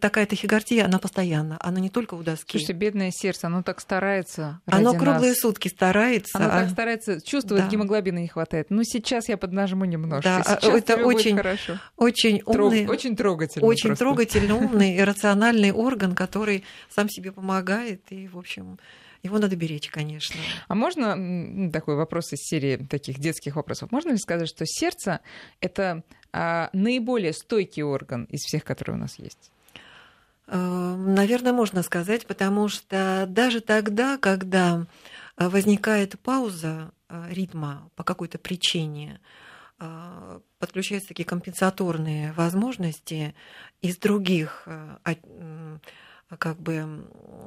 [0.01, 2.53] такая тахикардия, она постоянно, она не только у доски.
[2.53, 4.61] Слушайте, бедное сердце, оно так старается.
[4.67, 5.39] Оно круглые нас.
[5.39, 6.39] сутки старается.
[6.39, 6.61] Оно а...
[6.61, 7.69] так старается, чувствует, да.
[7.69, 8.67] гемоглобина не хватает хватает.
[8.71, 10.23] Ну, сейчас я поднажму немножко.
[10.23, 11.79] Да, сейчас это очень, хорошо.
[11.97, 13.69] очень умный, Трог, очень трогательный.
[13.69, 14.05] Очень просто.
[14.05, 18.03] трогательный, умный и рациональный орган, который сам себе помогает.
[18.11, 18.79] И, в общем,
[19.23, 20.41] его надо беречь, конечно.
[20.69, 23.93] А можно такой вопрос из серии таких детских вопросов?
[23.93, 25.21] Можно ли сказать, что сердце
[25.61, 26.03] это
[26.33, 29.51] а, наиболее стойкий орган из всех, которые у нас есть?
[30.47, 30.57] Э,
[30.97, 34.87] наверное, можно сказать, потому что даже тогда, когда
[35.37, 39.21] возникает пауза Э, ритма по какой-то причине,
[39.81, 43.35] э, подключаются такие компенсаторные возможности
[43.83, 44.97] из других э,
[46.39, 47.07] как бы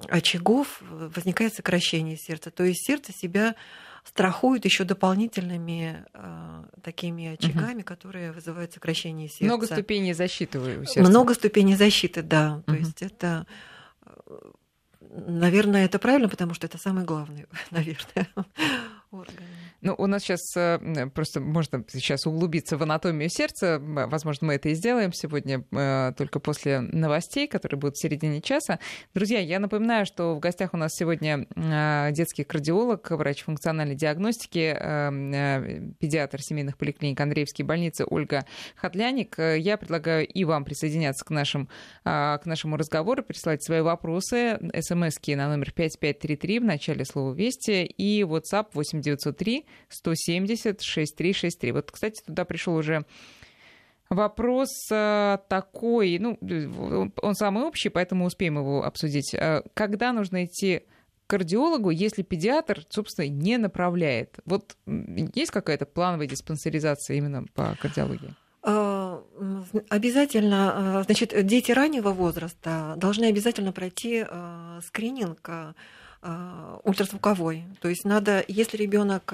[0.10, 2.52] очагов возникает сокращение сердца.
[2.52, 3.56] То есть сердце себя
[4.04, 7.86] страхует еще дополнительными э, такими очагами, угу.
[7.86, 9.46] которые вызывают сокращение сердца.
[9.46, 11.10] Много ступеней защиты у сердца.
[11.10, 12.56] Много ступеней защиты, да.
[12.56, 12.64] Угу.
[12.66, 13.48] То есть это
[15.16, 18.28] Наверное, это правильно, потому что это самый главный, наверное,
[19.12, 19.46] орган.
[19.86, 23.80] Ну, у нас сейчас э, просто можно сейчас углубиться в анатомию сердца.
[23.82, 28.80] Возможно, мы это и сделаем сегодня э, только после новостей, которые будут в середине часа.
[29.14, 34.74] Друзья, я напоминаю, что в гостях у нас сегодня э, детский кардиолог, врач функциональной диагностики,
[36.00, 38.46] педиатр семейных поликлиник Андреевской больницы Ольга
[38.78, 39.38] Хатляник.
[39.38, 41.68] Я предлагаю и вам присоединяться к, нашим,
[42.06, 48.22] к нашему разговору, присылать свои вопросы, смски на номер 5533 в начале слова «Вести» и
[48.22, 51.72] WhatsApp 8903 170 6363.
[51.72, 53.06] Вот, кстати, туда пришел уже
[54.14, 56.38] вопрос э, такой, ну,
[57.22, 59.34] он самый общий, поэтому успеем его обсудить.
[59.34, 60.84] Э, когда нужно идти
[61.26, 64.40] к кардиологу, если педиатр, собственно, не направляет?
[64.46, 68.34] Вот есть какая-то плановая диспансеризация именно по кардиологии?
[68.66, 69.20] Э,
[69.90, 74.26] обязательно, значит, дети раннего возраста должны обязательно пройти
[74.86, 75.50] скрининг
[76.84, 77.66] ультразвуковой.
[77.82, 79.34] То есть надо, если ребенок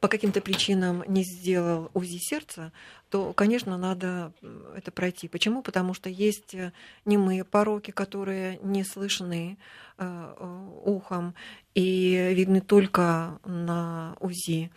[0.00, 2.72] по каким-то причинам не сделал УЗИ сердца,
[3.10, 4.32] то, конечно, надо
[4.76, 5.28] это пройти.
[5.28, 5.62] Почему?
[5.62, 6.72] Потому что есть э,
[7.04, 9.56] немые пороки, которые не слышны
[9.96, 11.34] э, э, ухом
[11.74, 14.70] и видны только на УЗИ.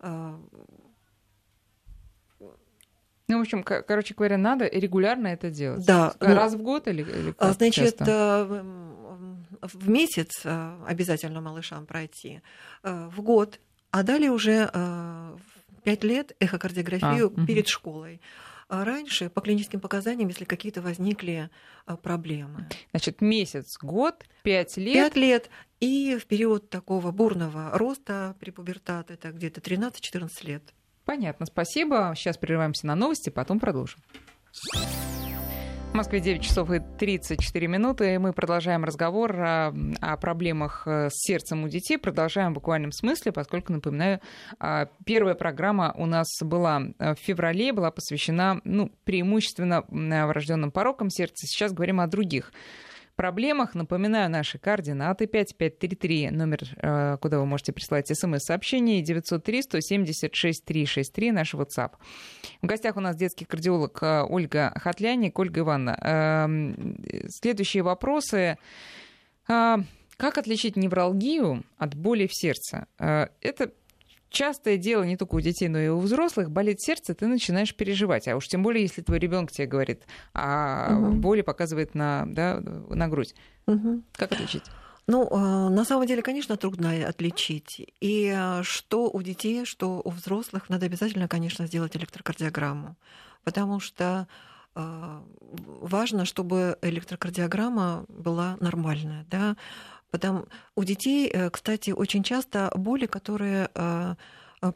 [0.00, 0.36] Э,
[3.28, 5.84] ну, в общем, короче говоря, надо регулярно это делать.
[5.84, 6.14] Да.
[6.20, 8.64] Раз в год или, или как Значит, часто?
[9.62, 12.42] В месяц обязательно малышам пройти,
[12.82, 13.60] в год
[13.96, 15.36] а далее уже э,
[15.82, 17.70] пять лет эхокардиографию а, перед угу.
[17.70, 18.20] школой.
[18.68, 21.48] А раньше по клиническим показаниям, если какие-то возникли
[21.86, 22.68] э, проблемы.
[22.90, 24.92] Значит, месяц, год, пять лет.
[24.92, 25.50] Пять лет.
[25.80, 30.62] И в период такого бурного роста при пубертате это где-то 13-14 лет.
[31.06, 32.12] Понятно, спасибо.
[32.16, 34.00] Сейчас прерываемся на новости, потом продолжим.
[35.96, 41.08] В Москве 9 часов и 34 минуты, и мы продолжаем разговор о, о проблемах э,
[41.08, 41.96] с сердцем у детей.
[41.96, 44.20] Продолжаем в буквальном смысле, поскольку, напоминаю,
[44.60, 51.08] а, первая программа у нас была э, в феврале, была посвящена ну, преимущественно врожденным порокам
[51.08, 51.46] сердца.
[51.46, 52.52] Сейчас говорим о других
[53.16, 53.74] проблемах.
[53.74, 61.54] Напоминаю, наши координаты 5533, номер, э, куда вы можете прислать смс-сообщение, 903 176 363, наш
[61.54, 61.92] WhatsApp.
[62.62, 65.38] В гостях у нас детский кардиолог э, Ольга Хатляник.
[65.38, 68.58] Ольга Ивановна, эм, следующие вопросы.
[69.48, 69.76] Э,
[70.16, 72.86] как отличить невралгию от боли в сердце?
[72.98, 73.72] Это
[74.30, 78.28] частое дело не только у детей, но и у взрослых, болит сердце, ты начинаешь переживать.
[78.28, 80.02] А уж тем более, если твой ребенок тебе говорит,
[80.34, 81.16] а угу.
[81.16, 83.34] боли показывает на, да, на грудь.
[83.66, 84.02] Угу.
[84.12, 84.64] Как отличить?
[85.06, 87.92] Ну, э, на самом деле, конечно, трудно отличить.
[88.00, 92.96] И э, что у детей, что у взрослых, надо обязательно, конечно, сделать электрокардиограмму.
[93.44, 94.26] Потому что
[94.74, 95.20] э,
[95.80, 99.24] важно, чтобы электрокардиограмма была нормальная.
[99.30, 99.56] Да?
[100.16, 103.68] Потому у детей, кстати, очень часто боли, которые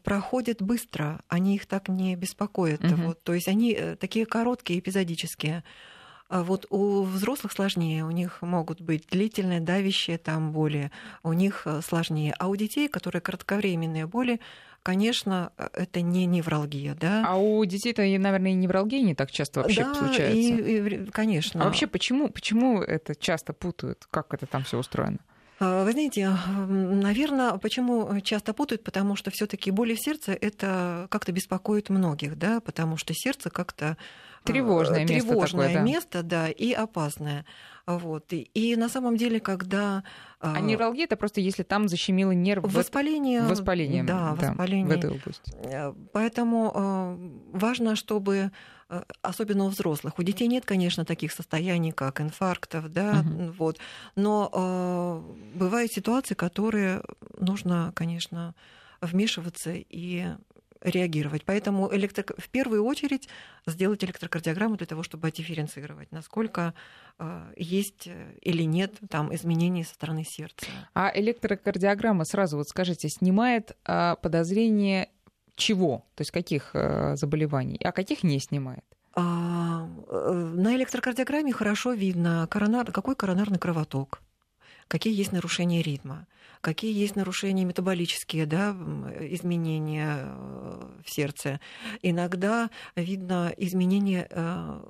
[0.04, 2.84] проходят быстро, они их так не беспокоят.
[2.84, 2.94] Угу.
[2.96, 5.64] Вот, то есть они такие короткие, эпизодические.
[6.28, 10.92] А вот у взрослых сложнее, у них могут быть длительные, давящие там боли,
[11.24, 12.34] у них э, сложнее.
[12.38, 14.38] А у детей, которые кратковременные боли,
[14.84, 17.24] конечно, э, это не невралгия, да.
[17.26, 20.38] А у детей-то, наверное, и невралгия не так часто вообще да, случается.
[20.38, 21.62] И, и, конечно.
[21.62, 24.06] А вообще почему, почему это часто путают?
[24.08, 25.18] Как это там все устроено?
[25.60, 31.32] А, вы знаете, наверное, почему часто путают, потому что все-таки боли в сердце это как-то
[31.32, 33.96] беспокоит многих, да, потому что сердце как-то
[34.44, 35.84] Тревожное, место, тревожное такое, да.
[35.84, 37.44] место, да, и опасное.
[37.86, 38.32] Вот.
[38.32, 40.02] И, и на самом деле, когда...
[40.40, 42.64] А, а невралгия это просто если там защемило нерв.
[42.64, 43.42] Воспаление.
[43.42, 44.02] Воспаление.
[44.02, 44.96] Да, да, воспаление.
[44.96, 45.52] В этой области.
[45.64, 48.50] Э, поэтому э, важно, чтобы э,
[49.22, 50.18] особенно у взрослых.
[50.18, 53.52] У детей нет, конечно, таких состояний, как инфарктов, да, угу.
[53.58, 53.78] вот.
[54.16, 57.02] Но э, бывают ситуации, которые
[57.38, 58.54] нужно, конечно,
[59.00, 60.26] вмешиваться и
[60.80, 61.44] реагировать.
[61.44, 62.24] Поэтому электро...
[62.38, 63.28] в первую очередь
[63.66, 66.74] сделать электрокардиограмму для того, чтобы дифференцировать, насколько
[67.18, 70.66] э, есть э, или нет там изменений со стороны сердца.
[70.94, 75.10] А электрокардиограмма сразу вот скажите снимает э, подозрение
[75.56, 78.84] чего, то есть каких э, заболеваний, а каких не снимает?
[79.14, 84.20] А, э, на электрокардиограмме хорошо видно коронар, какой коронарный кровоток,
[84.88, 86.26] какие есть нарушения ритма
[86.60, 88.70] какие есть нарушения метаболические, да,
[89.20, 91.60] изменения э, в сердце.
[92.02, 94.80] Иногда видно изменение э,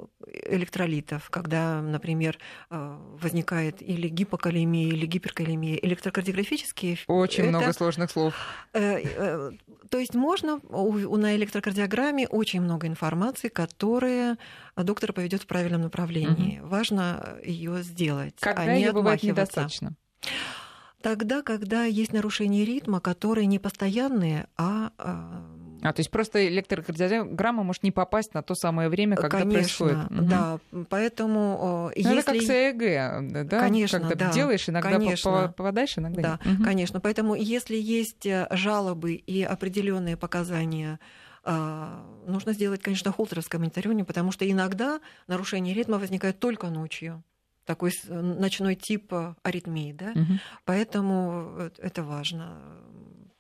[0.45, 2.39] электролитов, когда, например,
[2.71, 5.77] э, возникает или гипокалемия, или гиперкалемия.
[5.77, 6.99] Электрокардиографические...
[7.07, 7.59] Очень это...
[7.59, 8.35] много сложных слов.
[8.73, 14.39] То есть можно на электрокардиограмме очень много информации, которая
[14.77, 16.61] доктора поведет в правильном направлении.
[16.61, 16.69] Угу.
[16.69, 18.35] Важно ее сделать.
[18.41, 19.95] Когда а ее бывает недостаточно?
[21.03, 24.93] Тогда, когда есть нарушение ритма, которые не постоянные, а...
[24.99, 25.43] А,
[25.83, 30.29] а то есть просто электрокардиограмма может не попасть на то самое время, когда Конечно, происходит.
[30.29, 30.87] Да, угу.
[30.91, 31.89] поэтому...
[31.89, 32.19] Ну, если...
[32.19, 33.61] Это как с ЭЭГ, да?
[33.61, 34.33] Конечно, Когда да.
[34.33, 35.55] делаешь, иногда конечно.
[35.57, 36.59] попадаешь, иногда да, нет.
[36.59, 36.65] Угу.
[36.65, 41.01] Конечно, поэтому если есть э, жалобы и определенные показания
[41.43, 47.25] а, нужно сделать, конечно, холтеровское мониторирование, потому что иногда нарушение ритма возникает только ночью
[47.71, 50.41] такой ночной тип э, аритмии, да, угу.
[50.65, 52.59] поэтому э, это важно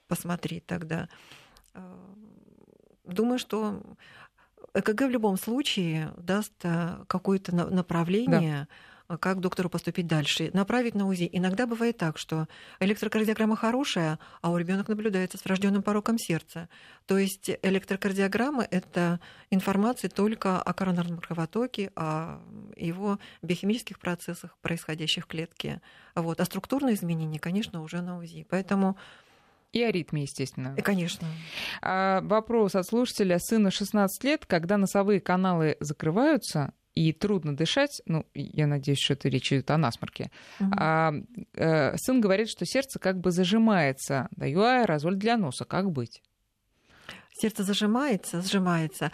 [0.07, 1.09] посмотреть тогда.
[1.75, 1.81] Э,
[3.05, 3.83] думаю, что
[4.73, 6.53] ЭКГ в любом случае даст
[7.09, 8.69] какое-то направление.
[8.71, 8.75] Да
[9.19, 11.29] как доктору поступить дальше, направить на УЗИ.
[11.33, 12.47] Иногда бывает так, что
[12.79, 16.69] электрокардиограмма хорошая, а у ребенка наблюдается с врожденным пороком сердца.
[17.07, 19.21] То есть электрокардиограмма– это
[19.51, 22.41] информация только о коронарном кровотоке, о
[22.77, 25.81] его биохимических процессах, происходящих в клетке.
[26.15, 26.41] Вот.
[26.41, 28.47] А структурные изменения, конечно, уже на УЗИ.
[28.49, 28.97] Поэтому
[29.73, 30.75] и о ритме, естественно.
[30.77, 31.29] И, конечно.
[31.81, 33.39] А, вопрос от слушателя.
[33.39, 39.29] Сыну 16 лет, когда носовые каналы закрываются, и трудно дышать, ну, я надеюсь, что это
[39.29, 40.71] речь идет о насморке, угу.
[40.77, 41.13] а,
[41.55, 44.29] э, сын говорит, что сердце как бы зажимается.
[44.33, 45.65] Даю аэрозоль для носа.
[45.65, 46.23] Как быть?
[47.33, 49.13] Сердце зажимается, сжимается.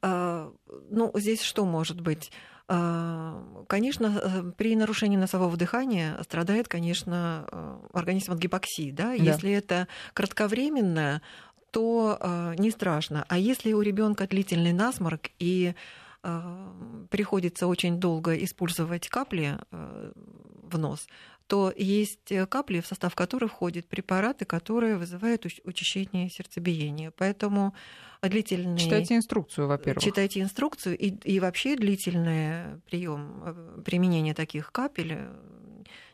[0.00, 0.50] А,
[0.90, 2.30] ну, здесь что может быть?
[2.68, 8.90] А, конечно, э, при нарушении носового дыхания страдает, конечно, э, организм от гипоксии.
[8.90, 9.08] Да?
[9.08, 9.14] Да.
[9.14, 11.22] Если это кратковременно,
[11.70, 13.24] то э, не страшно.
[13.28, 15.74] А если у ребенка длительный насморк и
[17.10, 20.12] приходится очень долго использовать капли э,
[20.62, 21.06] в нос,
[21.46, 27.12] то есть капли, в состав которых входят препараты, которые вызывают учащение сердцебиения.
[27.16, 27.72] Поэтому
[28.20, 28.78] длительный...
[28.78, 30.02] Читайте инструкцию, во-первых.
[30.02, 35.18] Читайте инструкцию, и, и вообще длительный прием э, применения таких капель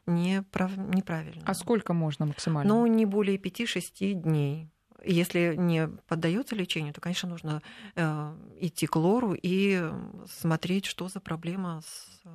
[0.07, 0.77] неправ...
[0.77, 1.43] неправильно.
[1.47, 2.75] А сколько можно максимально?
[2.75, 4.69] Ну, не более 5-6 дней.
[5.05, 7.63] Если не поддается лечению, то, конечно, нужно
[7.95, 9.83] э, идти к лору и
[10.29, 12.29] смотреть, что за проблема с э,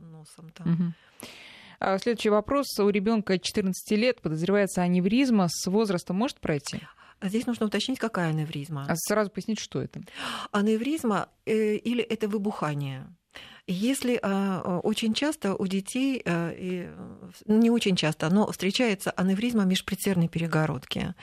[0.00, 0.50] носом.
[0.50, 0.72] Там.
[0.72, 1.98] Угу.
[1.98, 2.66] Следующий вопрос.
[2.78, 5.46] У ребенка 14 лет подозревается аневризма.
[5.48, 6.80] С возраста может пройти?
[7.20, 8.86] Здесь нужно уточнить, какая аневризма.
[8.88, 10.00] А сразу пояснить, что это?
[10.52, 13.06] Аневризма э, или это выбухание.
[13.70, 16.88] Если а, очень часто у детей, а, и,
[17.46, 21.14] не очень часто, но встречается аневризма межпредсердной перегородки.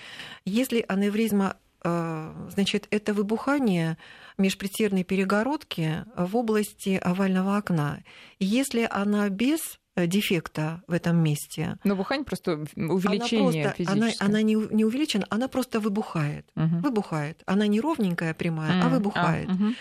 [0.45, 3.97] Если аневризма а, значит, это выбухание
[4.37, 8.03] межпредсердной перегородки в области овального окна.
[8.39, 11.77] Если она без Э, дефекта в этом месте.
[11.85, 16.45] Но бухание просто увеличение она просто, она, она не, не увеличена, она просто выбухает.
[16.57, 16.79] Угу.
[16.81, 17.41] Выбухает.
[17.45, 18.87] Она не ровненькая прямая, угу.
[18.87, 19.49] а выбухает.
[19.49, 19.73] А, угу.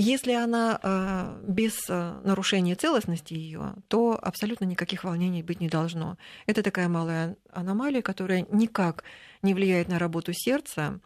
[0.00, 6.16] Если она э, без э, нарушения целостности ее, то абсолютно никаких волнений быть не должно.
[6.46, 9.02] Это такая малая аномалия, которая никак
[9.42, 11.00] не влияет на работу сердца.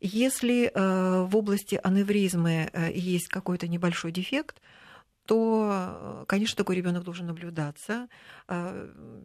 [0.00, 4.60] Если э, в области аневризмы э, есть какой-то небольшой дефект,
[5.24, 8.08] то, конечно, такой ребенок должен наблюдаться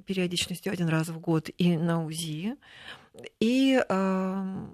[0.05, 2.57] периодичностью один раз в год и на УЗИ.
[3.39, 4.67] И, в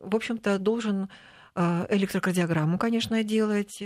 [0.00, 1.10] общем-то, должен
[1.56, 3.82] электрокардиограмму, конечно, делать,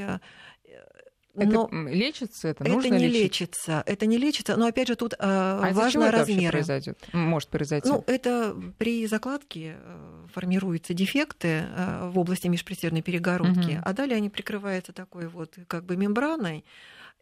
[1.35, 2.48] но это лечится?
[2.48, 3.22] Это, это нужно не лечить?
[3.22, 3.83] лечится.
[3.87, 4.56] Это не лечится.
[4.56, 6.52] Но опять же тут а важно размер.
[6.52, 6.98] произойдет?
[7.12, 7.88] Может произойти?
[7.88, 13.83] Ну, это при закладке э, формируются дефекты э, в области межпредсердной перегородки, угу.
[13.85, 16.64] а далее они прикрываются такой вот как бы мембраной.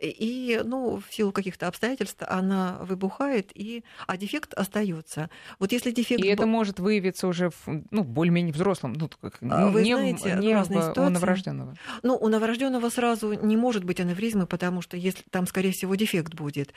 [0.00, 5.28] И, ну, в силу каких-то обстоятельств она выбухает, и, а дефект остается.
[5.58, 6.22] Вот если дефект...
[6.22, 9.10] И это может выявиться уже в, ну, более-менее взрослом, ну,
[9.50, 11.00] а Вы не, знаете, не разные в, ситуации.
[11.02, 11.74] у новорожденного.
[12.02, 16.34] Ну, у новорожденного сразу не может быть аневризмы, потому что если там, скорее всего, дефект
[16.34, 16.72] будет.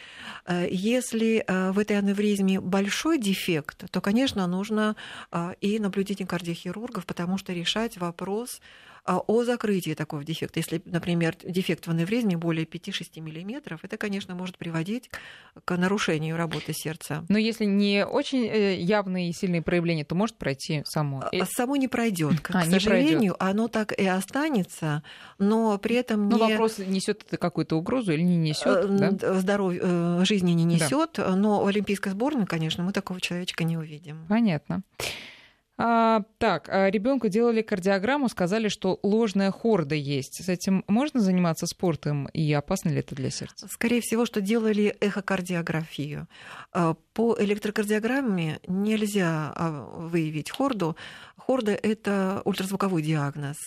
[0.46, 4.96] Э, если э, в этой аневризме большой дефект, то, конечно, нужно
[5.32, 10.60] э, и наблюдение кардиохирургов, потому что решать вопрос а о закрытии такого дефекта.
[10.60, 15.10] Если, например, дефект в аневризме более 5-6 мм, это, конечно, может приводить
[15.66, 17.26] к нарушению работы сердца.
[17.28, 21.24] Но если не очень э, явные и сильные проявления, то может пройти само?
[21.32, 22.40] А, само не пройдет.
[22.42, 23.38] К, а, сожалению, пройдет.
[23.40, 25.04] оно так и останется,
[25.40, 26.36] но при этом не...
[26.36, 28.86] Но вопрос, несет это какую-то угрозу или не несет?
[28.86, 29.40] Э, да?
[29.40, 31.36] Здоровье, э, жизни не несет, да.
[31.36, 34.26] но в олимпийской сборной, конечно, мы такого человечка не увидим.
[34.30, 34.84] Понятно.
[35.84, 40.44] А, так, а ребенку делали кардиограмму, сказали, что ложная хорда есть.
[40.44, 43.68] С этим можно заниматься спортом и опасно ли это для сердца?
[43.68, 46.28] Скорее всего, что делали эхокардиографию.
[47.14, 50.96] По электрокардиограмме нельзя а, выявить хорду.
[51.36, 53.58] Хорда– это ультразвуковой диагноз.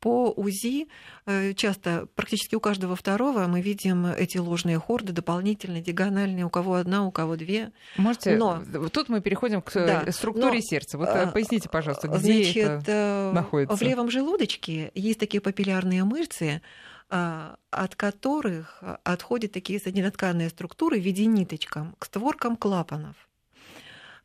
[0.00, 0.88] По УЗИ
[1.26, 6.74] э, часто, практически у каждого второго мы видим эти ложные хорды, дополнительные, диагональные, у кого
[6.74, 7.70] одна, у кого две.
[7.96, 8.36] Можете?
[8.36, 8.62] Но...
[8.92, 10.60] Тут мы переходим к да, структуре но...
[10.60, 10.98] сердца.
[10.98, 13.76] Вот э, поясните, пожалуйста, где Значит, это э, находится?
[13.76, 16.62] В левом желудочке есть такие папиллярные мышцы,
[17.10, 23.28] от которых отходят такие соединотканные структуры в виде ниточкам к створкам клапанов.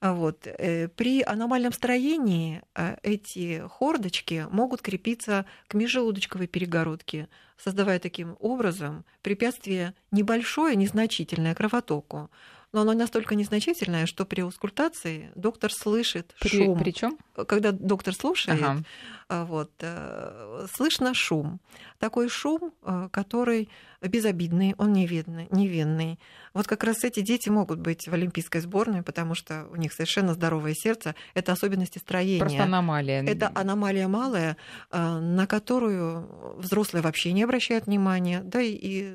[0.04, 0.48] А вот.
[0.48, 9.06] Э, при аномальном строении э, эти хордочки могут крепиться к межжелудочковой перегородке, создавая таким образом
[9.22, 12.30] препятствие небольшое, незначительное кровотоку.
[12.74, 16.80] Но оно настолько незначительное, что при аускультации доктор слышит при, шум.
[16.80, 17.18] Причем?
[17.48, 18.84] Когда доктор слушает, ага.
[19.30, 21.60] А, вот, э, слышно шум.
[22.00, 23.70] Такой шум, э, который
[24.02, 26.20] безобидный, он невинный, невинный.
[26.54, 30.34] Вот как раз эти дети могут быть в олимпийской сборной, потому что у них совершенно
[30.34, 31.14] здоровое сердце.
[31.36, 32.40] Это особенности строения.
[32.40, 33.24] Просто аномалия.
[33.24, 34.58] Это аномалия малая,
[34.92, 38.42] э, на которую взрослые вообще не обращают внимания.
[38.44, 39.14] Да и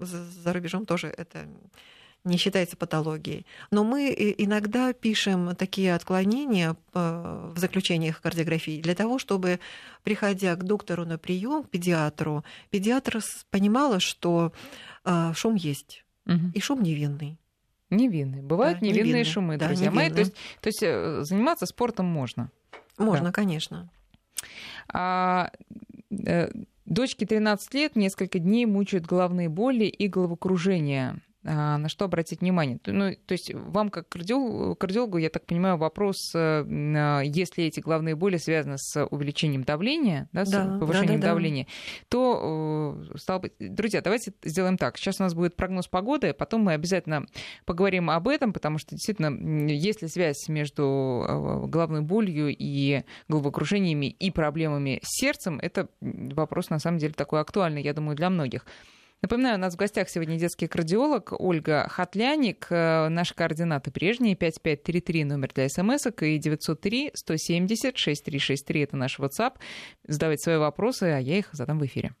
[0.00, 1.46] за рубежом тоже это
[2.24, 3.46] не считается патологией.
[3.70, 9.60] Но мы иногда пишем такие отклонения э, в заключениях кардиографии для того, чтобы,
[10.02, 14.52] приходя к доктору на прием, к педиатру, педиатр понимала, что
[15.04, 16.50] э, шум есть, угу.
[16.54, 17.38] и шум невинный.
[17.90, 18.40] Невинный.
[18.40, 19.24] Бывают да, невинные невинный.
[19.24, 20.08] шумы, да, друзья невинный.
[20.08, 20.14] мои.
[20.14, 22.50] То есть, то есть э, заниматься спортом можно.
[22.96, 23.32] Можно, да.
[23.32, 23.90] конечно.
[24.88, 25.50] А,
[26.86, 31.16] дочке 13 лет несколько дней мучают головные боли и головокружение.
[31.46, 32.80] А, на что обратить внимание?
[32.86, 38.16] Ну, то есть вам, как кардиологу, кардиологу, я так понимаю, вопрос, э, если эти головные
[38.16, 41.70] боли связаны с увеличением давления, да, с да, повышением да, да, давления, да.
[42.08, 44.96] то, э, стало быть, друзья, давайте сделаем так.
[44.96, 47.26] Сейчас у нас будет прогноз погоды, потом мы обязательно
[47.66, 54.06] поговорим об этом, потому что действительно, есть ли связь между э, головной болью и головокружениями
[54.06, 58.64] и проблемами с сердцем, это вопрос, на самом деле, такой актуальный, я думаю, для многих.
[59.22, 62.66] Напоминаю, у нас в гостях сегодня детский кардиолог Ольга Хатляник.
[62.70, 64.36] Э, наши координаты прежние.
[64.36, 69.54] 5533 номер для смс и 903 170 6363 это наш WhatsApp.
[70.06, 72.14] Задавайте свои вопросы, а я их задам в эфире.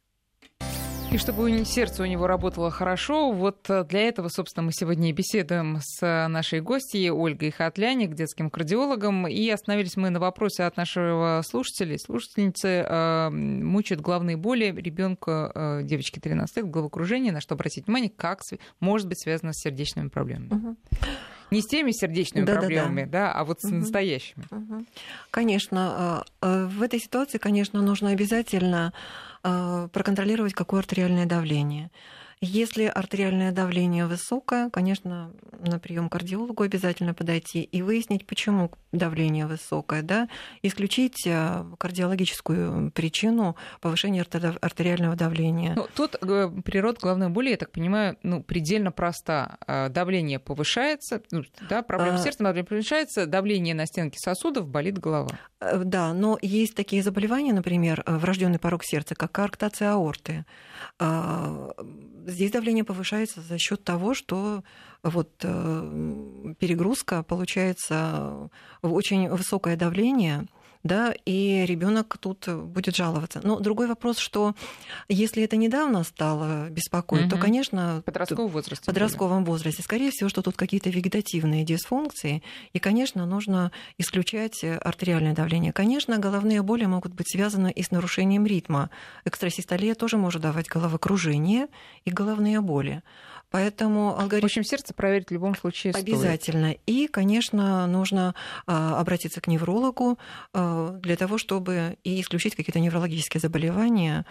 [1.14, 5.12] И чтобы сердце у него работало хорошо, вот э, для этого, собственно, мы сегодня и
[5.12, 9.28] беседуем с э, нашей гостьей Ольгой Хатляник, детским кардиологом.
[9.28, 11.96] И остановились мы на вопросе от нашего слушателя.
[11.98, 18.10] Слушательницы э, мучают главные боли ребенка, э, девочки 13 лет, головокружение, на что обратить внимание,
[18.10, 18.40] как
[18.80, 20.48] может быть связано с сердечными проблемами.
[20.48, 20.76] Угу.
[21.52, 23.26] Не с теми сердечными да, проблемами, да, да.
[23.26, 23.76] да, а вот с угу.
[23.76, 24.46] настоящими.
[24.50, 24.84] Угу.
[25.30, 28.92] Конечно, в этой ситуации, конечно, нужно обязательно
[29.44, 31.90] проконтролировать, какое артериальное давление.
[32.46, 39.46] Если артериальное давление высокое, конечно, на прием к кардиологу обязательно подойти и выяснить, почему давление
[39.46, 40.28] высокое, да,
[40.62, 45.74] исключить э, кардиологическую причину повышения артериального давления.
[45.74, 49.56] Ну, тут э, природа головной боли, я так понимаю, ну, предельно проста.
[49.66, 52.18] А, давление повышается, ну, да, проблема а...
[52.18, 55.30] с сердцем повышается, давление на стенки сосудов, болит голова.
[55.60, 60.44] Э, да, но есть такие заболевания, например, врожденный порог сердца, как коарктация аорты.
[62.34, 64.64] Здесь давление повышается за счет того, что
[65.04, 68.50] вот перегрузка получается
[68.82, 70.46] очень высокое давление,
[70.84, 73.40] да, и ребенок тут будет жаловаться.
[73.42, 74.54] Но другой вопрос, что
[75.08, 77.30] если это недавно стало беспокоить, угу.
[77.30, 82.42] то, конечно, подростковом возрасте, подростковом возрасте, скорее всего, что тут какие-то вегетативные дисфункции,
[82.74, 85.72] и, конечно, нужно исключать артериальное давление.
[85.72, 88.90] Конечно, головные боли могут быть связаны и с нарушением ритма.
[89.24, 91.68] Экстрасистолия тоже может давать головокружение
[92.04, 93.02] и головные боли.
[93.54, 94.48] Поэтому алгоритм...
[94.48, 96.70] В общем, сердце проверить в любом случае Обязательно.
[96.70, 96.80] Стоит.
[96.86, 98.34] И, конечно, нужно
[98.66, 100.18] а, обратиться к неврологу
[100.52, 104.26] а, для того, чтобы и исключить какие-то неврологические заболевания.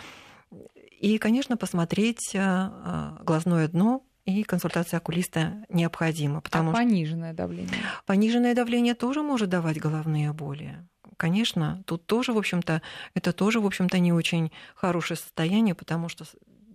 [1.00, 6.42] И, конечно, посмотреть а, глазное дно, и консультация окулиста необходима.
[6.42, 7.72] Потому а пониженное давление?
[8.06, 10.86] Пониженное давление тоже может давать головные боли.
[11.16, 12.82] Конечно, тут тоже, в общем-то,
[13.14, 16.26] это тоже, в общем-то, не очень хорошее состояние, потому что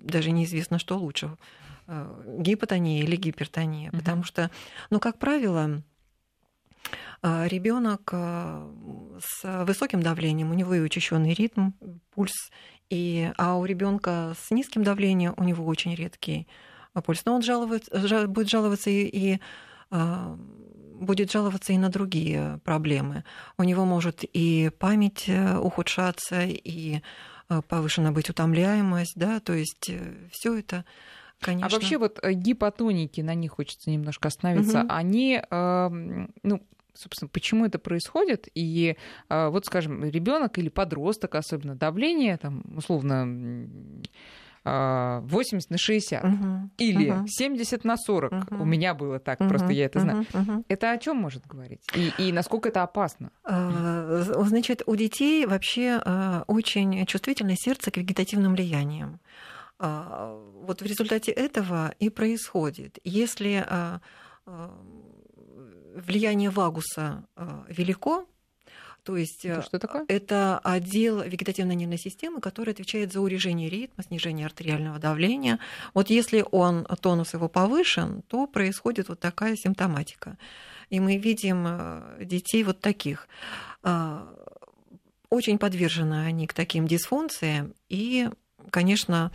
[0.01, 1.37] даже неизвестно, что лучше
[1.89, 3.91] гипотония или гипертония.
[3.91, 3.99] Угу.
[3.99, 4.51] Потому что,
[4.91, 5.83] ну, как правило,
[7.23, 11.71] э, ребенок э, с высоким давлением, у него и учащенный ритм,
[12.15, 12.51] пульс,
[12.91, 16.47] и, а у ребенка с низким давлением у него очень редкий
[17.05, 17.25] пульс.
[17.25, 17.89] Но он жалует,
[18.29, 19.41] будет жаловаться и, и
[19.91, 23.25] будет жаловаться и на другие проблемы.
[23.57, 27.03] У него может и память ухудшаться, и
[27.69, 29.91] повышена быть утомляемость, да, то есть
[30.33, 30.85] все это
[31.41, 31.67] Конечно.
[31.67, 34.89] А вообще вот э, гипотоники, на них хочется немножко остановиться, угу.
[34.89, 35.89] они, э,
[36.43, 36.63] ну,
[36.95, 38.49] собственно, почему это происходит.
[38.55, 38.97] И
[39.29, 43.59] э, вот, скажем, ребенок или подросток, особенно давление, там, условно,
[44.65, 47.27] 80 на 60 угу, или угу.
[47.27, 48.33] 70 на 40.
[48.33, 48.63] Угу.
[48.63, 50.27] У меня было так, угу, просто я это знаю.
[50.35, 50.65] Угу.
[50.69, 51.81] Это о чем может говорить?
[51.95, 53.31] И, и насколько это опасно?
[53.47, 56.03] Значит, у детей вообще
[56.49, 59.21] очень чувствительное сердце к вегетативным влияниям.
[59.79, 62.99] А, вот в результате этого и происходит.
[63.05, 64.01] Если а,
[64.45, 64.75] а,
[65.95, 67.25] влияние вагуса
[67.69, 68.27] велико,
[69.05, 70.05] то есть это, что такое?
[70.09, 75.61] это отдел вегетативной нервной системы, который отвечает за урежение ритма, снижение артериального давления.
[75.95, 80.37] Вот если он, тонус его повышен, то происходит вот такая симптоматика.
[80.91, 83.29] И мы видим детей вот таких.
[85.31, 88.29] Очень подвержены они к таким дисфункциям, и
[88.71, 89.33] конечно,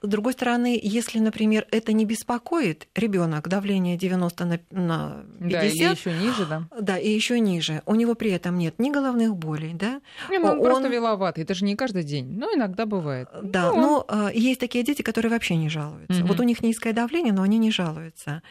[0.00, 5.64] с другой стороны, если, например, это не беспокоит ребенок, давление 90 на, на 50, да,
[5.64, 6.62] и еще ниже, да.
[6.80, 7.82] Да, и еще ниже.
[7.86, 10.00] У него при этом нет ни головных болей, да.
[10.30, 13.28] Не, ну, он, он просто виловатый, это же не каждый день, но иногда бывает.
[13.42, 14.32] Да, ну, но он...
[14.32, 16.20] есть такие дети, которые вообще не жалуются.
[16.20, 16.28] Угу.
[16.28, 18.42] Вот у них низкое давление, но они не жалуются.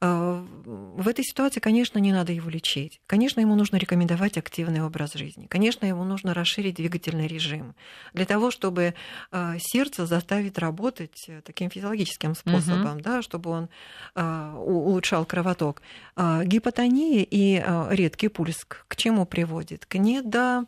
[0.00, 3.00] А, в этой ситуации, конечно, не надо его лечить.
[3.06, 5.46] Конечно, ему нужно рекомендовать активный образ жизни.
[5.46, 7.74] Конечно, ему нужно расширить двигательный режим
[8.12, 8.94] для того, чтобы
[9.30, 13.02] а, сердце заставить работать э, таким физиологическим способом, угу.
[13.02, 13.68] да, чтобы он
[14.14, 15.82] а, улучшал кровоток.
[16.16, 19.86] Гипотония и редкий пульс к чему приводит?
[19.86, 20.64] К недо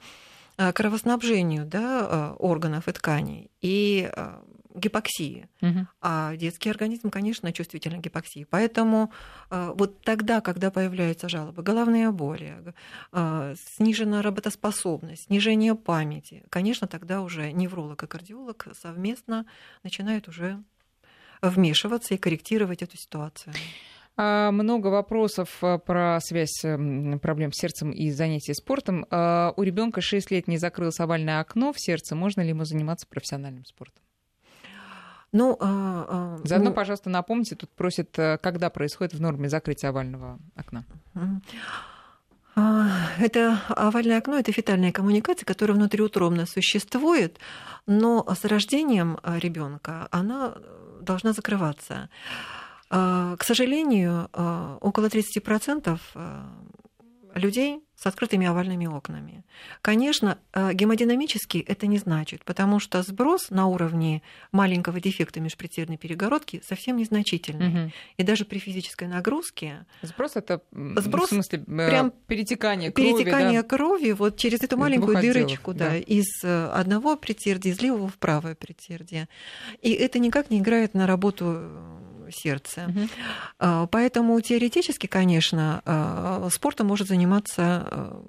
[0.57, 3.51] кровоснабжению да, органов и тканей.
[3.61, 4.11] И
[4.75, 5.49] гипоксии.
[5.61, 5.87] Угу.
[6.01, 8.47] А детский организм, конечно, чувствителен к гипоксии.
[8.49, 9.13] Поэтому
[9.51, 12.57] э, вот тогда, когда появляются жалобы, головные боли,
[13.13, 19.47] э, снижена работоспособность, снижение памяти, конечно, тогда уже невролог и кардиолог совместно
[19.83, 20.63] начинают уже
[21.41, 23.53] вмешиваться и корректировать эту ситуацию.
[24.17, 26.61] А, много вопросов э, про связь
[27.23, 29.07] проблем с сердцем и занятий спортом.
[29.11, 32.15] А, у ребенка 6 лет не закрылось овальное окно в сердце.
[32.15, 34.03] Можно ли ему заниматься профессиональным спортом?
[35.33, 36.77] Ну, а, а, Заодно, ну...
[36.77, 40.85] пожалуйста, напомните, тут просят, э, когда происходит в норме закрытие овального окна.
[42.55, 47.39] А, это овальное окно, это фетальная коммуникация, которая внутриутробно существует,
[47.87, 50.57] но с рождением ребенка она
[51.01, 52.11] должна закрываться.
[52.91, 55.99] А, к сожалению, а, около 30%
[57.35, 59.45] людей с открытыми овальными окнами.
[59.81, 66.61] Конечно, э, гемодинамически это не значит, потому что сброс на уровне маленького дефекта межпредсердной перегородки
[66.67, 67.69] совсем незначительный.
[67.69, 67.93] Угу.
[68.17, 69.87] И даже при физической нагрузке...
[70.03, 73.69] Сброс это сброс, в смысле э, прям перетекание крови, перетекание да?
[73.69, 78.19] крови вот через эту маленькую дырочку, да, да, из э, одного предсердия, из левого в
[78.19, 79.29] правое предсердие.
[79.81, 81.71] И это никак не играет на работу
[82.33, 82.89] сердца.
[82.89, 83.89] Угу.
[83.91, 88.23] Поэтому теоретически, конечно, а, спортом может заниматься а,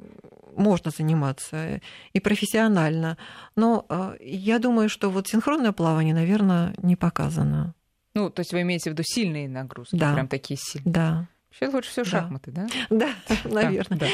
[0.56, 1.82] можно заниматься
[2.14, 3.18] и профессионально.
[3.56, 3.88] Но
[4.20, 7.74] я думаю, что вот синхронное плавание, наверное, не показано.
[8.14, 10.14] Ну, то есть вы имеете в виду сильные нагрузки, да.
[10.14, 10.94] прям такие сильные?
[10.94, 11.28] Да.
[11.52, 12.68] Сейчас лучше все шахматы, да?
[12.90, 13.10] Да,
[13.46, 14.00] наверное.
[14.00, 14.12] Да, да.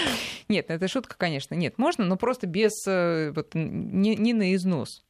[0.49, 1.55] Нет, это шутка, конечно.
[1.55, 5.05] Нет, можно, но просто без э, вот, не, не на износ.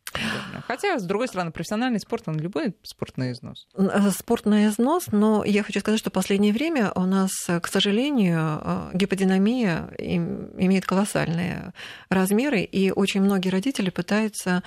[0.68, 3.68] Хотя, с другой стороны, профессиональный спорт, он любой спорт на износ.
[3.76, 7.68] Э, спорт на износ, но я хочу сказать, что в последнее время у нас, к
[7.68, 11.74] сожалению, э, гиподинамия имеет колоссальные
[12.10, 14.64] размеры, и очень многие родители пытаются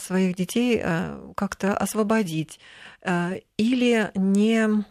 [0.00, 0.82] своих детей
[1.36, 2.58] как-то освободить
[3.56, 4.84] или не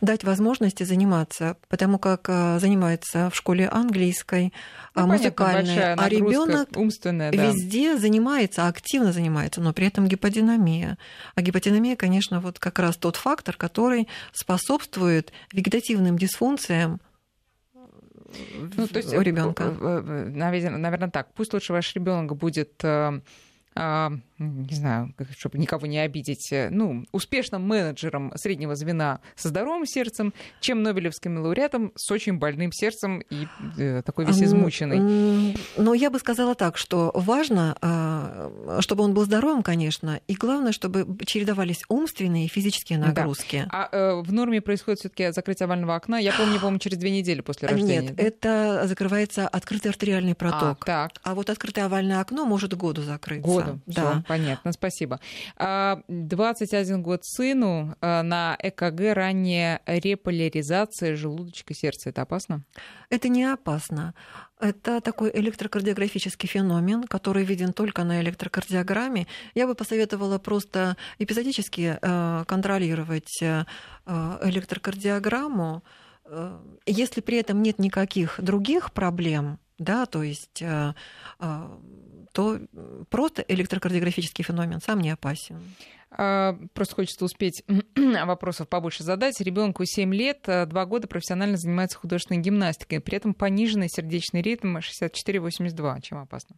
[0.00, 4.52] дать возможности заниматься, потому как э, занимается в школе английской,
[4.94, 7.46] ну, музыкальной, а ребенок умственная, да.
[7.46, 10.98] везде занимается, активно занимается, но при этом гиподинамия.
[11.34, 17.00] А гиподинамия, конечно, вот как раз тот фактор, который способствует вегетативным дисфункциям
[18.76, 19.64] ну, то есть у ребенка.
[19.70, 21.32] Наверное, так.
[21.34, 23.20] Пусть лучше ваш ребенок будет э,
[24.40, 30.32] не знаю, чтобы никого не обидеть, э, ну, успешным менеджером среднего звена со здоровым сердцем,
[30.60, 35.54] чем Нобелевским лауреатом с очень больным сердцем и э, такой весь измученный.
[35.76, 40.72] Но я бы сказала так, что важно, а, чтобы он был здоровым, конечно, и главное,
[40.72, 43.68] чтобы чередовались умственные и физические нагрузки.
[43.70, 43.88] Да.
[43.92, 47.42] А э, в норме происходит все-таки закрытие овального окна, я помню, по-моему, через две недели
[47.42, 48.00] после рождения.
[48.00, 48.22] Нет, да?
[48.22, 50.82] это закрывается открытый артериальный проток.
[50.82, 51.12] А, так.
[51.22, 53.50] а вот открытое овальное окно может году закрыться.
[53.50, 53.80] Году.
[53.86, 53.92] Да.
[53.92, 55.18] Всё, понятно, спасибо.
[55.58, 62.10] 21 а, год сыну а, на ЭКГ ранняя реполяризация желудочка сердца.
[62.10, 62.62] Это опасно?
[63.08, 64.14] Это не опасно.
[64.60, 69.26] Это такой электрокардиографический феномен, который виден только на электрокардиограмме.
[69.56, 73.64] Я бы посоветовала просто эпизодически э, контролировать э,
[74.06, 75.82] электрокардиограмму.
[76.24, 76.56] Э,
[76.86, 80.62] если при этом нет никаких других проблем, да, то есть
[82.32, 82.60] то
[83.08, 85.60] просто электрокардиографический феномен сам не опасен.
[86.12, 87.64] А, просто хочется успеть
[87.96, 89.40] вопросов побольше задать.
[89.40, 94.76] Ребенку 7 лет, 2 а, года профессионально занимается художественной гимнастикой, при этом пониженный сердечный ритм
[94.76, 96.00] 64-82.
[96.02, 96.56] Чем опасно?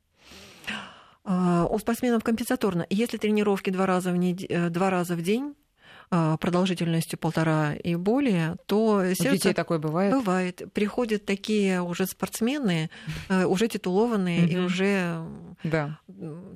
[1.24, 2.86] А, у спортсменов компенсаторно.
[2.88, 4.42] Если тренировки два раза в, нед...
[4.48, 5.54] Э, два раза в день,
[6.12, 9.30] продолжительностью полтора и более, то сердце...
[9.30, 10.12] У детей такое бывает?
[10.12, 10.62] Бывает.
[10.74, 12.90] Приходят такие уже спортсмены,
[13.28, 15.24] э, уже титулованные и уже
[15.64, 15.98] да.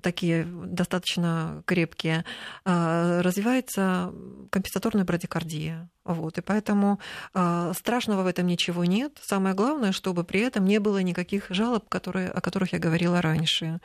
[0.02, 2.24] такие достаточно крепкие.
[2.64, 4.12] А, развивается
[4.50, 5.88] компенсаторная брадикардия.
[6.04, 7.00] Вот, и поэтому
[7.32, 9.18] страшного в этом ничего нет.
[9.22, 13.80] Самое главное, чтобы при этом не было никаких жалоб, которые, о которых я говорила раньше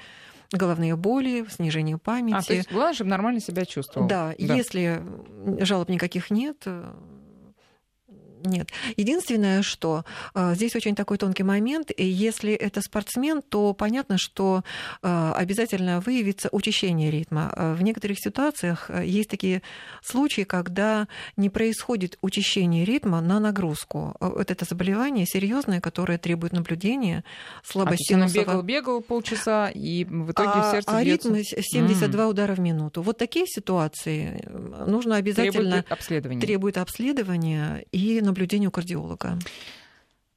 [0.52, 2.36] головные боли, снижение памяти.
[2.38, 4.08] А, то есть главное, чтобы нормально себя чувствовал.
[4.08, 5.02] Да, да, если
[5.60, 6.94] жалоб никаких нет, э,
[8.46, 8.70] нет.
[8.98, 14.64] Единственное, что э, здесь очень такой тонкий момент, если это спортсмен, то понятно, что
[15.02, 17.52] э, обязательно выявится учащение ритма.
[17.56, 19.62] Э, в некоторых ситуациях есть такие
[20.04, 24.16] случаи, когда не происходит учащение ритма на нагрузку.
[24.20, 27.24] Вот это заболевание серьезное, которое требует наблюдения,
[27.64, 28.62] слабость а, синусового...
[28.62, 31.30] бегал, бегал полчаса, и в итоге а, сердце А бьётся.
[31.34, 32.30] ритм 72 mm.
[32.30, 33.02] удара в минуту.
[33.02, 34.44] Вот такие ситуации
[34.88, 35.52] нужно обязательно...
[35.52, 36.42] Требует обследования.
[36.42, 39.38] Требует обследования и наблюдению кардиолога.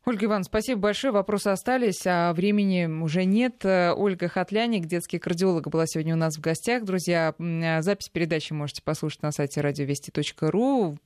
[0.07, 1.14] Ольга Ивановна, спасибо большое.
[1.14, 3.64] Вопросы остались, а времени уже нет.
[3.64, 6.84] Ольга Хатляник, детский кардиолог, была сегодня у нас в гостях.
[6.84, 10.99] Друзья, запись передачи можете послушать на сайте радиовести.ру.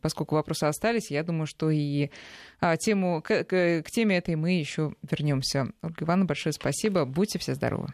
[0.00, 2.08] Поскольку вопросы остались, я думаю, что и
[2.58, 5.68] а, тему, к, к, к теме этой мы еще вернемся.
[5.82, 7.04] Ольга Ивановна, большое спасибо.
[7.04, 7.90] Будьте все здоровы.